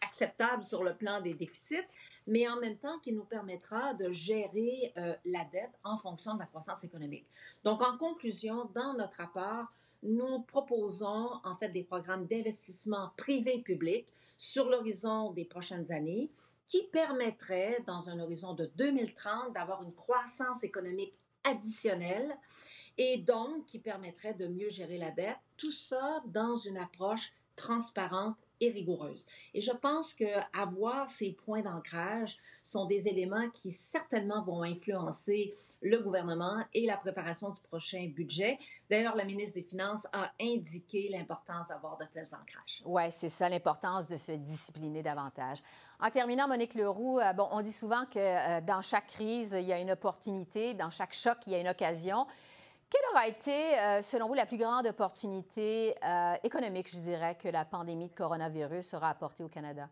acceptable 0.00 0.62
sur 0.62 0.84
le 0.84 0.94
plan 0.94 1.20
des 1.20 1.34
déficits, 1.34 1.86
mais 2.26 2.48
en 2.48 2.60
même 2.60 2.76
temps 2.76 2.98
qui 3.00 3.12
nous 3.12 3.24
permettra 3.24 3.94
de 3.94 4.12
gérer 4.12 4.92
euh, 4.96 5.14
la 5.24 5.44
dette 5.44 5.72
en 5.84 5.96
fonction 5.96 6.34
de 6.34 6.40
la 6.40 6.46
croissance 6.46 6.84
économique. 6.84 7.26
Donc, 7.64 7.82
en 7.82 7.96
conclusion, 7.96 8.70
dans 8.74 8.94
notre 8.94 9.18
rapport, 9.18 9.66
nous 10.02 10.40
proposons 10.42 11.30
en 11.44 11.54
fait 11.56 11.70
des 11.70 11.84
programmes 11.84 12.26
d'investissement 12.26 13.10
privé-public 13.16 14.06
sur 14.36 14.68
l'horizon 14.68 15.32
des 15.32 15.44
prochaines 15.44 15.90
années 15.92 16.30
qui 16.66 16.82
permettraient, 16.92 17.78
dans 17.86 18.08
un 18.08 18.18
horizon 18.18 18.54
de 18.54 18.70
2030, 18.76 19.54
d'avoir 19.54 19.82
une 19.82 19.94
croissance 19.94 20.64
économique 20.64 21.14
additionnelle 21.44 22.36
et 22.98 23.18
donc 23.18 23.66
qui 23.66 23.78
permettrait 23.78 24.34
de 24.34 24.46
mieux 24.46 24.70
gérer 24.70 24.98
la 24.98 25.10
dette, 25.10 25.38
tout 25.56 25.72
ça 25.72 26.22
dans 26.26 26.56
une 26.56 26.78
approche 26.78 27.32
transparente 27.56 28.36
et 28.62 28.70
rigoureuse. 28.70 29.26
Et 29.54 29.60
je 29.60 29.72
pense 29.72 30.14
que 30.14 30.24
avoir 30.56 31.08
ces 31.08 31.32
points 31.32 31.62
d'ancrage 31.62 32.38
sont 32.62 32.86
des 32.86 33.08
éléments 33.08 33.50
qui 33.50 33.72
certainement 33.72 34.42
vont 34.44 34.62
influencer 34.62 35.54
le 35.80 35.98
gouvernement 35.98 36.64
et 36.72 36.86
la 36.86 36.96
préparation 36.96 37.50
du 37.50 37.60
prochain 37.60 38.08
budget. 38.14 38.58
D'ailleurs, 38.88 39.16
la 39.16 39.24
ministre 39.24 39.54
des 39.54 39.64
Finances 39.64 40.06
a 40.12 40.30
indiqué 40.40 41.08
l'importance 41.10 41.66
d'avoir 41.68 41.98
de 41.98 42.04
tels 42.14 42.34
ancrages. 42.34 42.82
Oui, 42.84 43.02
c'est 43.10 43.28
ça, 43.28 43.48
l'importance 43.48 44.06
de 44.06 44.16
se 44.16 44.32
discipliner 44.32 45.02
davantage. 45.02 45.58
En 46.00 46.10
terminant, 46.10 46.46
Monique 46.46 46.74
Leroux, 46.74 47.18
euh, 47.18 47.32
bon, 47.32 47.48
on 47.50 47.62
dit 47.62 47.72
souvent 47.72 48.04
que 48.06 48.18
euh, 48.18 48.60
dans 48.60 48.82
chaque 48.82 49.08
crise, 49.08 49.56
il 49.58 49.66
y 49.66 49.72
a 49.72 49.80
une 49.80 49.90
opportunité, 49.90 50.74
dans 50.74 50.90
chaque 50.90 51.14
choc, 51.14 51.38
il 51.46 51.52
y 51.52 51.56
a 51.56 51.60
une 51.60 51.68
occasion. 51.68 52.26
Quelle 52.92 53.10
aura 53.10 53.26
été, 53.26 53.78
euh, 53.78 54.02
selon 54.02 54.28
vous, 54.28 54.34
la 54.34 54.44
plus 54.44 54.58
grande 54.58 54.86
opportunité 54.86 55.94
euh, 56.04 56.34
économique, 56.44 56.90
je 56.90 56.98
dirais, 56.98 57.38
que 57.42 57.48
la 57.48 57.64
pandémie 57.64 58.08
de 58.08 58.14
coronavirus 58.14 58.92
aura 58.92 59.08
apportée 59.08 59.42
au 59.42 59.48
Canada? 59.48 59.88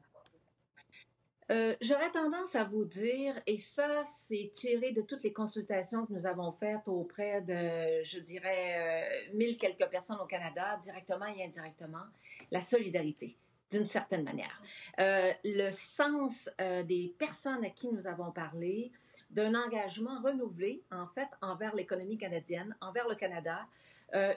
Euh, 1.50 1.74
j'aurais 1.80 2.10
tendance 2.10 2.54
à 2.56 2.64
vous 2.64 2.84
dire, 2.84 3.40
et 3.46 3.56
ça, 3.56 4.04
c'est 4.04 4.50
tiré 4.52 4.92
de 4.92 5.00
toutes 5.00 5.22
les 5.22 5.32
consultations 5.32 6.04
que 6.04 6.12
nous 6.12 6.26
avons 6.26 6.52
faites 6.52 6.86
auprès 6.88 7.40
de, 7.40 8.04
je 8.04 8.18
dirais, 8.18 9.08
mille 9.32 9.56
quelques 9.56 9.88
personnes 9.88 10.18
au 10.22 10.26
Canada, 10.26 10.76
directement 10.76 11.26
et 11.26 11.42
indirectement, 11.42 12.04
la 12.50 12.60
solidarité 12.60 13.34
d'une 13.70 13.86
certaine 13.86 14.24
manière. 14.24 14.62
Le 14.98 15.70
sens 15.70 16.50
des 16.58 17.14
personnes 17.18 17.64
à 17.64 17.70
qui 17.70 17.88
nous 17.88 18.06
avons 18.06 18.30
parlé, 18.30 18.92
d'un 19.31 19.55
engagement 19.55 20.21
renouvelé, 20.23 20.83
en 20.90 21.07
fait, 21.09 21.29
envers 21.40 21.75
l'économie 21.75 22.19
canadienne, 22.19 22.77
envers 22.81 23.09
le 23.09 23.14
Canada, 23.14 23.66
euh, 24.14 24.35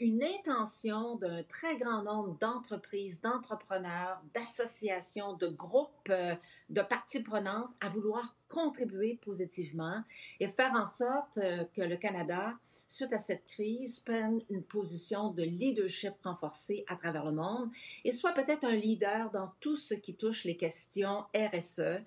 une, 0.00 0.22
intention 0.22 1.16
d'un 1.16 1.42
très 1.44 1.76
grand 1.76 2.02
nombre 2.02 2.38
d'entreprises, 2.38 3.20
d'entrepreneurs, 3.20 4.22
d'associations, 4.34 5.32
de 5.32 5.48
groupes, 5.48 5.90
euh, 6.10 6.34
de 6.70 6.80
parties 6.80 7.22
prenantes 7.22 7.70
à 7.80 7.88
vouloir 7.88 8.36
contribuer 8.48 9.18
positivement 9.24 10.02
et 10.38 10.46
faire 10.46 10.72
en 10.74 10.86
sorte 10.86 11.38
euh, 11.38 11.64
que 11.74 11.82
le 11.82 11.96
Canada, 11.96 12.56
suite 12.86 13.12
à 13.12 13.18
cette 13.18 13.44
crise, 13.46 13.98
prenne 13.98 14.40
une 14.48 14.62
position 14.62 15.30
de 15.30 15.42
leadership 15.42 16.14
renforcée 16.22 16.84
à 16.86 16.94
travers 16.94 17.24
le 17.24 17.32
monde 17.32 17.70
et 18.04 18.12
soit 18.12 18.32
peut-être 18.32 18.64
un 18.64 18.76
leader 18.76 19.30
dans 19.32 19.52
tout 19.58 19.76
ce 19.76 19.94
qui 19.94 20.14
touche 20.14 20.44
les 20.44 20.56
questions 20.56 21.24
RSE. 21.34 22.00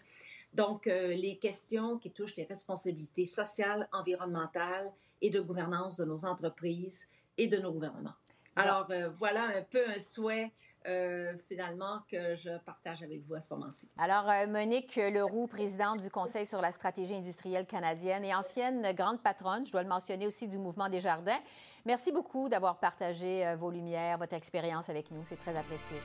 Donc, 0.54 0.86
les 0.86 1.38
questions 1.38 1.98
qui 1.98 2.12
touchent 2.12 2.36
les 2.36 2.46
responsabilités 2.46 3.26
sociales, 3.26 3.88
environnementales 3.92 4.92
et 5.22 5.30
de 5.30 5.40
gouvernance 5.40 5.98
de 5.98 6.06
nos 6.06 6.26
entreprises 6.26 7.08
et 7.38 7.48
de 7.48 7.58
nos 7.58 7.72
gouvernements. 7.72 8.16
Alors, 8.58 8.88
euh, 8.90 9.10
voilà 9.10 9.44
un 9.56 9.62
peu 9.62 9.88
un 9.88 10.00
souhait 10.00 10.52
euh, 10.88 11.34
finalement 11.48 12.00
que 12.10 12.36
je 12.36 12.58
partage 12.60 13.04
avec 13.04 13.22
vous 13.28 13.36
à 13.36 13.40
ce 13.40 13.54
moment-ci. 13.54 13.88
Alors, 13.98 14.28
euh, 14.30 14.48
Monique 14.48 14.96
Leroux, 14.96 15.48
présidente 15.48 16.02
du 16.02 16.10
Conseil 16.10 16.48
sur 16.48 16.62
la 16.62 16.72
stratégie 16.72 17.14
industrielle 17.14 17.68
canadienne 17.68 18.24
et 18.24 18.34
ancienne 18.34 18.94
grande 18.94 19.22
patronne, 19.22 19.66
je 19.66 19.72
dois 19.72 19.84
le 19.84 19.90
mentionner 19.90 20.26
aussi, 20.26 20.48
du 20.48 20.58
mouvement 20.58 20.90
des 20.90 21.02
jardins. 21.02 21.40
Merci 21.86 22.12
beaucoup 22.12 22.50
d'avoir 22.50 22.80
partagé 22.80 23.56
vos 23.60 23.70
lumières, 23.70 24.18
votre 24.18 24.34
expérience 24.34 24.90
avec 24.90 25.12
nous. 25.12 25.24
C'est 25.24 25.38
très 25.38 25.56
apprécié. 25.56 25.98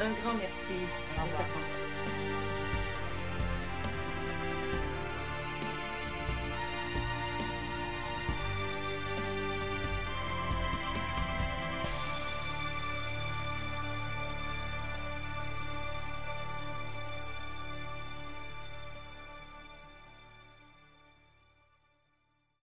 Un 0.00 0.12
grand 0.12 0.34
merci. 0.34 0.86
Au. 1.18 1.81